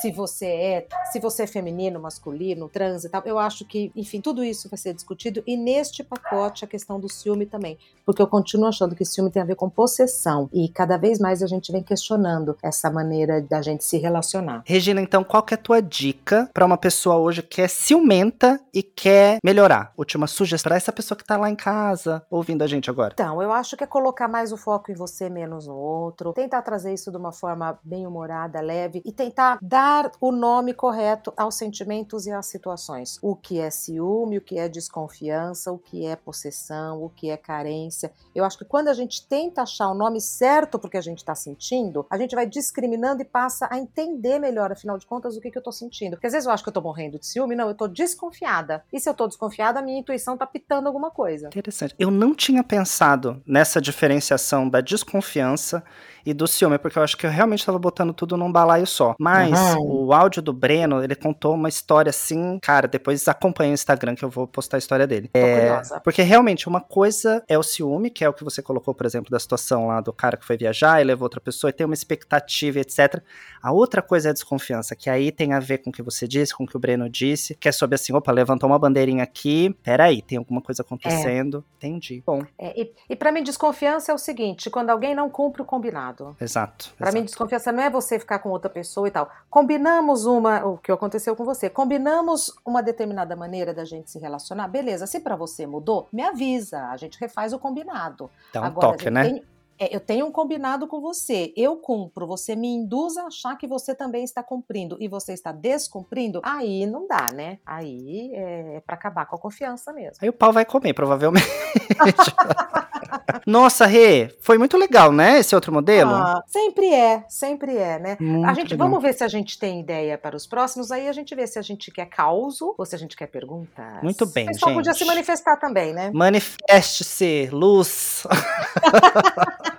Se 0.00 0.10
você 0.10 0.46
é, 0.46 0.86
se 1.12 1.20
você 1.20 1.42
é 1.42 1.46
feminino, 1.46 2.00
masculino, 2.00 2.68
trans 2.68 3.04
e 3.04 3.08
tal. 3.08 3.22
Eu 3.24 3.38
acho 3.38 3.64
que, 3.64 3.92
enfim, 3.94 4.20
tudo 4.20 4.42
isso 4.42 4.68
vai 4.68 4.78
ser 4.78 4.94
discutido. 4.94 5.42
E 5.46 5.56
neste 5.56 6.02
pacote, 6.02 6.64
a 6.64 6.68
questão 6.68 6.98
do 6.98 7.08
ciúme 7.08 7.46
também. 7.46 7.78
Porque 8.04 8.20
eu 8.20 8.26
continuo 8.26 8.68
achando 8.68 8.96
que 8.96 9.04
ciúme 9.04 9.30
tem 9.30 9.42
a 9.42 9.44
ver 9.44 9.54
com 9.54 9.70
possessão. 9.70 10.48
E 10.52 10.68
cada 10.68 10.96
vez 10.96 11.18
mais 11.18 11.42
a 11.42 11.46
gente 11.46 11.70
vem 11.70 11.82
questionando 11.82 12.56
essa 12.62 12.90
maneira 12.90 13.40
da 13.40 13.62
gente 13.62 13.84
se 13.84 13.98
relacionar. 13.98 14.62
Regina, 14.66 15.00
então, 15.00 15.22
qual 15.22 15.42
que 15.42 15.54
é 15.54 15.56
a 15.56 15.60
tua 15.60 15.80
dica 15.80 16.50
pra 16.52 16.66
uma 16.66 16.76
pessoa 16.76 17.16
hoje 17.16 17.42
que 17.42 17.60
é 17.62 17.68
ciumenta 17.68 18.60
e 18.74 18.82
quer 18.82 19.38
melhorar? 19.44 19.92
Última 19.96 20.26
sugestão 20.26 20.70
pra 20.70 20.76
essa 20.76 20.92
pessoa 20.92 21.18
que 21.18 21.24
tá 21.24 21.36
lá 21.36 21.50
em 21.50 21.56
casa, 21.56 22.24
ouvindo 22.30 22.62
a 22.62 22.66
gente 22.66 22.88
agora. 22.88 23.12
Então, 23.12 23.42
eu 23.42 23.52
acho 23.52 23.71
que 23.76 23.84
é 23.84 23.86
colocar 23.86 24.28
mais 24.28 24.52
o 24.52 24.56
foco 24.56 24.90
em 24.90 24.94
você, 24.94 25.28
menos 25.28 25.66
no 25.66 25.76
outro. 25.76 26.32
Tentar 26.32 26.62
trazer 26.62 26.92
isso 26.92 27.10
de 27.10 27.16
uma 27.16 27.32
forma 27.32 27.78
bem 27.82 28.06
humorada, 28.06 28.60
leve. 28.60 29.02
E 29.04 29.12
tentar 29.12 29.58
dar 29.60 30.10
o 30.20 30.32
nome 30.32 30.74
correto 30.74 31.32
aos 31.36 31.54
sentimentos 31.56 32.26
e 32.26 32.32
às 32.32 32.46
situações. 32.46 33.18
O 33.22 33.36
que 33.36 33.60
é 33.60 33.70
ciúme, 33.70 34.38
o 34.38 34.40
que 34.40 34.58
é 34.58 34.68
desconfiança, 34.68 35.72
o 35.72 35.78
que 35.78 36.06
é 36.06 36.16
possessão, 36.16 37.02
o 37.02 37.08
que 37.08 37.30
é 37.30 37.36
carência. 37.36 38.12
Eu 38.34 38.44
acho 38.44 38.58
que 38.58 38.64
quando 38.64 38.88
a 38.88 38.94
gente 38.94 39.26
tenta 39.26 39.62
achar 39.62 39.88
o 39.88 39.94
nome 39.94 40.20
certo 40.20 40.78
porque 40.78 40.96
a 40.96 41.00
gente 41.00 41.18
está 41.18 41.34
sentindo, 41.34 42.06
a 42.08 42.16
gente 42.16 42.34
vai 42.34 42.46
discriminando 42.46 43.22
e 43.22 43.24
passa 43.24 43.68
a 43.70 43.78
entender 43.78 44.38
melhor, 44.38 44.72
afinal 44.72 44.98
de 44.98 45.06
contas, 45.06 45.36
o 45.36 45.40
que, 45.40 45.50
que 45.50 45.58
eu 45.58 45.60
estou 45.60 45.72
sentindo. 45.72 46.12
Porque 46.12 46.26
às 46.26 46.32
vezes 46.32 46.46
eu 46.46 46.52
acho 46.52 46.62
que 46.62 46.68
eu 46.68 46.72
estou 46.72 46.82
morrendo 46.82 47.18
de 47.18 47.26
ciúme, 47.26 47.54
não, 47.54 47.66
eu 47.66 47.72
estou 47.72 47.88
desconfiada. 47.88 48.84
E 48.92 49.00
se 49.00 49.08
eu 49.08 49.12
estou 49.12 49.28
desconfiada, 49.28 49.80
a 49.80 49.82
minha 49.82 49.98
intuição 49.98 50.34
está 50.34 50.46
pitando 50.46 50.86
alguma 50.86 51.10
coisa. 51.10 51.48
Interessante. 51.48 51.94
Eu 51.98 52.10
não 52.10 52.34
tinha 52.34 52.62
pensado 52.62 53.42
nessa 53.62 53.80
diferenciação 53.80 54.68
da 54.68 54.80
desconfiança 54.80 55.84
e 56.24 56.32
do 56.34 56.46
ciúme, 56.46 56.78
porque 56.78 56.98
eu 56.98 57.02
acho 57.02 57.16
que 57.16 57.26
eu 57.26 57.30
realmente 57.30 57.60
estava 57.60 57.78
botando 57.78 58.12
tudo 58.12 58.36
num 58.36 58.50
balaio 58.50 58.86
só. 58.86 59.14
Mas 59.18 59.52
Uhum. 59.76 60.06
o 60.06 60.12
áudio 60.12 60.42
do 60.42 60.52
Breno, 60.52 61.02
ele 61.02 61.14
contou 61.14 61.54
uma 61.54 61.68
história 61.68 62.10
assim, 62.10 62.58
cara, 62.62 62.86
depois 62.88 63.26
acompanha 63.28 63.70
o 63.70 63.74
Instagram 63.74 64.14
que 64.14 64.24
eu 64.24 64.30
vou 64.30 64.46
postar 64.46 64.76
a 64.76 64.78
história 64.78 65.06
dele. 65.06 65.28
Tô 65.32 65.38
É, 65.38 65.58
curiosa. 65.60 66.00
porque 66.00 66.22
realmente 66.22 66.68
uma 66.68 66.80
coisa 66.80 67.42
é 67.48 67.58
o 67.58 67.62
ciúme, 67.62 68.10
que 68.10 68.24
é 68.24 68.28
o 68.28 68.32
que 68.32 68.44
você 68.44 68.62
colocou, 68.62 68.94
por 68.94 69.06
exemplo, 69.06 69.30
da 69.30 69.38
situação 69.38 69.86
lá 69.88 70.00
do 70.00 70.12
cara 70.12 70.36
que 70.36 70.44
foi 70.44 70.56
viajar 70.56 71.00
e 71.00 71.04
levou 71.04 71.24
outra 71.26 71.40
pessoa 71.40 71.70
e 71.70 71.72
tem 71.72 71.84
uma 71.84 71.94
expectativa, 71.94 72.78
etc. 72.80 73.22
A 73.62 73.72
outra 73.72 74.02
coisa 74.02 74.28
é 74.28 74.30
a 74.30 74.32
desconfiança, 74.34 74.94
que 74.96 75.08
aí 75.08 75.30
tem 75.32 75.52
a 75.52 75.60
ver 75.60 75.78
com 75.78 75.90
o 75.90 75.92
que 75.92 76.02
você 76.02 76.26
disse, 76.28 76.54
com 76.54 76.64
o 76.64 76.66
que 76.66 76.76
o 76.76 76.80
Breno 76.80 77.08
disse, 77.08 77.54
que 77.54 77.68
é 77.68 77.72
sobre 77.72 77.94
assim, 77.94 78.12
opa, 78.12 78.32
levantou 78.32 78.68
uma 78.68 78.78
bandeirinha 78.78 79.22
aqui, 79.22 79.74
peraí, 79.82 80.20
tem 80.22 80.38
alguma 80.38 80.60
coisa 80.60 80.82
acontecendo. 80.82 81.64
Entendi. 81.78 82.22
Bom, 82.26 82.42
É, 82.58 82.80
e 82.80 82.92
e 83.08 83.16
para 83.16 83.32
mim, 83.32 83.42
desconfiança 83.42 84.10
é 84.12 84.14
o 84.14 84.18
seguinte: 84.18 84.68
quando 84.70 84.90
alguém 84.90 85.14
não 85.14 85.28
cumpre 85.30 85.62
o 85.62 85.64
combinado. 85.64 86.11
Exato. 86.40 86.92
Para 86.98 87.12
mim, 87.12 87.24
desconfiança 87.24 87.72
não 87.72 87.82
é 87.82 87.90
você 87.90 88.18
ficar 88.18 88.38
com 88.38 88.48
outra 88.50 88.70
pessoa 88.70 89.08
e 89.08 89.10
tal. 89.10 89.30
Combinamos 89.50 90.24
uma, 90.26 90.64
o 90.64 90.78
que 90.78 90.90
aconteceu 90.92 91.34
com 91.36 91.44
você, 91.44 91.68
combinamos 91.70 92.52
uma 92.64 92.82
determinada 92.82 93.34
maneira 93.36 93.72
da 93.74 93.84
gente 93.84 94.10
se 94.10 94.18
relacionar. 94.18 94.68
Beleza, 94.68 95.06
se 95.06 95.20
para 95.20 95.36
você 95.36 95.66
mudou, 95.66 96.08
me 96.12 96.22
avisa, 96.22 96.86
a 96.88 96.96
gente 96.96 97.18
refaz 97.20 97.52
o 97.52 97.58
combinado. 97.58 98.30
Dá 98.52 98.60
um 98.60 98.64
Agora, 98.64 98.88
toque, 98.88 99.10
né? 99.10 99.24
tenho- 99.24 99.51
é, 99.82 99.94
eu 99.94 99.98
tenho 99.98 100.26
um 100.26 100.30
combinado 100.30 100.86
com 100.86 101.00
você, 101.00 101.52
eu 101.56 101.76
cumpro, 101.76 102.24
você 102.24 102.54
me 102.54 102.68
induz 102.68 103.16
a 103.16 103.26
achar 103.26 103.56
que 103.56 103.66
você 103.66 103.94
também 103.96 104.22
está 104.22 104.40
cumprindo 104.40 104.96
e 105.00 105.08
você 105.08 105.32
está 105.32 105.50
descumprindo, 105.50 106.40
aí 106.44 106.86
não 106.86 107.08
dá, 107.08 107.28
né? 107.34 107.58
Aí 107.66 108.30
é, 108.32 108.80
para 108.86 108.94
acabar 108.94 109.26
com 109.26 109.34
a 109.34 109.38
confiança 109.38 109.92
mesmo. 109.92 110.18
Aí 110.22 110.28
o 110.28 110.32
pau 110.32 110.52
vai 110.52 110.64
comer, 110.64 110.92
provavelmente. 110.94 111.46
Nossa, 113.44 113.86
Rê, 113.86 114.32
foi 114.40 114.56
muito 114.56 114.76
legal, 114.76 115.10
né? 115.10 115.38
Esse 115.40 115.54
outro 115.54 115.72
modelo. 115.72 116.12
Ah, 116.12 116.42
sempre 116.46 116.94
é, 116.94 117.24
sempre 117.28 117.76
é, 117.76 117.98
né? 117.98 118.16
Muito 118.20 118.48
A 118.48 118.54
gente, 118.54 118.70
legal. 118.70 118.88
vamos 118.88 119.02
ver 119.02 119.12
se 119.14 119.24
a 119.24 119.28
gente 119.28 119.58
tem 119.58 119.80
ideia 119.80 120.16
para 120.16 120.36
os 120.36 120.46
próximos, 120.46 120.92
aí 120.92 121.08
a 121.08 121.12
gente 121.12 121.34
vê 121.34 121.46
se 121.46 121.58
a 121.58 121.62
gente 121.62 121.90
quer 121.90 122.06
causo 122.06 122.74
ou 122.78 122.86
se 122.86 122.94
a 122.94 122.98
gente 122.98 123.16
quer 123.16 123.26
perguntas. 123.26 123.84
Muito 124.02 124.26
bem, 124.26 124.44
O 124.44 124.48
pessoal 124.48 124.74
podia 124.74 124.92
gente. 124.92 125.00
se 125.00 125.04
manifestar 125.04 125.56
também, 125.56 125.92
né? 125.92 126.10
Manifeste-se, 126.14 127.48
luz. 127.52 128.26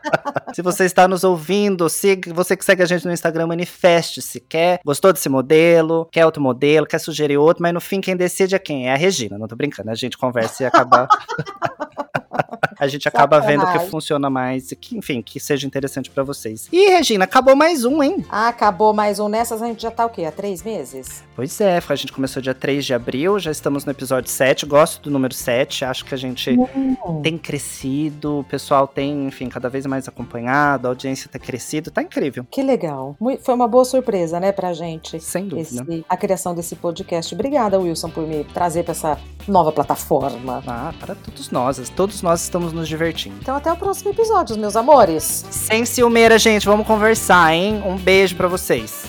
se 0.54 0.62
você 0.62 0.86
está 0.86 1.08
nos 1.08 1.24
ouvindo, 1.24 1.90
siga, 1.90 2.34
você 2.34 2.56
que 2.56 2.64
segue 2.64 2.84
a 2.84 2.86
gente 2.86 3.06
no 3.06 3.12
Instagram, 3.12 3.48
manifeste-se. 3.48 4.40
Quer, 4.40 4.80
gostou 4.86 5.12
desse 5.12 5.30
modelo? 5.30 6.08
Quer 6.12 6.26
outro 6.26 6.42
modelo? 6.42 6.86
Quer 6.86 7.00
sugerir 7.00 7.38
outro? 7.38 7.64
Mas 7.64 7.74
no 7.74 7.82
fim, 7.82 8.00
quem 8.00 8.16
decide 8.16 8.56
é 8.56 8.60
quem? 8.60 8.88
É 8.88 8.94
a 8.94 8.98
Regina. 8.98 9.38
Não 9.38 9.48
tô 9.48 9.56
brincando, 9.56 9.90
a 9.90 9.96
gente 9.96 10.18
conversa 10.18 10.64
e 10.64 10.66
acaba. 10.66 11.08
a 12.80 12.88
gente 12.88 13.08
acaba 13.08 13.40
vendo 13.40 13.66
que 13.72 13.80
funciona 13.90 14.30
mais 14.30 14.72
e 14.72 14.76
que, 14.76 14.98
enfim, 14.98 15.22
que 15.22 15.40
seja 15.40 15.66
interessante 15.68 16.10
pra 16.10 16.24
vocês. 16.24 16.68
E, 16.72 16.90
Regina, 16.90 17.26
acabou 17.26 17.56
mais 17.56 17.86
um, 17.86 18.02
hein? 18.04 18.26
Ah, 18.30 18.48
acabou 18.48 18.94
mais 18.94 19.20
um 19.20 19.28
nessas, 19.28 19.62
a 19.62 19.68
gente 19.68 19.82
já 19.82 19.92
tá 19.92 20.06
o 20.06 20.10
quê? 20.10 20.26
Há 20.26 20.32
três 20.32 20.64
meses? 20.64 21.24
Pois 21.36 21.60
é, 21.62 21.82
a 21.88 21.96
gente 21.96 22.12
começou 22.14 22.42
dia 22.42 22.54
3 22.54 22.86
de 22.86 22.94
abril, 22.94 23.40
já 23.40 23.50
estamos 23.52 23.86
no 23.86 23.92
episódio 23.92 24.30
7. 24.30 24.66
Gosto 24.66 25.02
do 25.02 25.10
número 25.12 25.34
7, 25.34 25.84
acho 25.86 26.06
que 26.06 26.14
a 26.14 26.18
gente 26.18 26.56
tem 27.24 27.38
crescido, 27.38 28.40
o 28.40 28.44
pessoal 28.44 28.88
tem, 28.88 29.26
enfim, 29.28 29.50
cada 29.50 29.70
vez 29.70 29.86
mais 29.86 30.08
acompanhado, 30.08 30.88
a 30.88 30.92
audiência 30.92 31.30
tem 31.30 31.42
crescido, 31.42 31.90
tá 31.92 32.02
incrível. 32.02 32.46
Que 32.52 32.62
legal. 32.62 33.16
Foi 33.42 33.56
uma 33.56 33.68
boa 33.68 33.86
surpresa, 33.86 34.40
né, 34.40 34.52
pra 34.52 34.74
gente. 34.74 35.20
Sem 35.20 35.48
dúvida. 35.48 35.84
Esse- 35.88 36.06
a 36.08 36.18
criação 36.18 36.54
desse 36.54 36.76
podcast. 36.76 37.34
Obrigada, 37.34 37.80
Wilson, 37.80 38.10
por 38.10 38.28
me 38.28 38.44
trazer 38.44 38.84
pra 38.84 38.92
essa 38.92 39.18
nova 39.48 39.72
plataforma. 39.72 40.64
Ah, 40.68 40.94
para 41.00 41.16
todos 41.16 41.50
nós, 41.50 41.90
todos 41.90 42.22
nós 42.22 42.48
estamos 42.54 42.72
nos 42.72 42.88
divertindo. 42.88 43.36
Então, 43.42 43.56
até 43.56 43.72
o 43.72 43.76
próximo 43.76 44.12
episódio, 44.12 44.56
meus 44.60 44.76
amores. 44.76 45.44
Sem 45.50 45.86
ciumeira, 45.86 46.38
gente, 46.38 46.68
vamos 46.68 46.86
conversar, 46.86 47.52
hein? 47.52 47.82
Um 47.84 47.98
beijo 47.98 48.36
pra 48.36 48.48
vocês. 48.48 49.06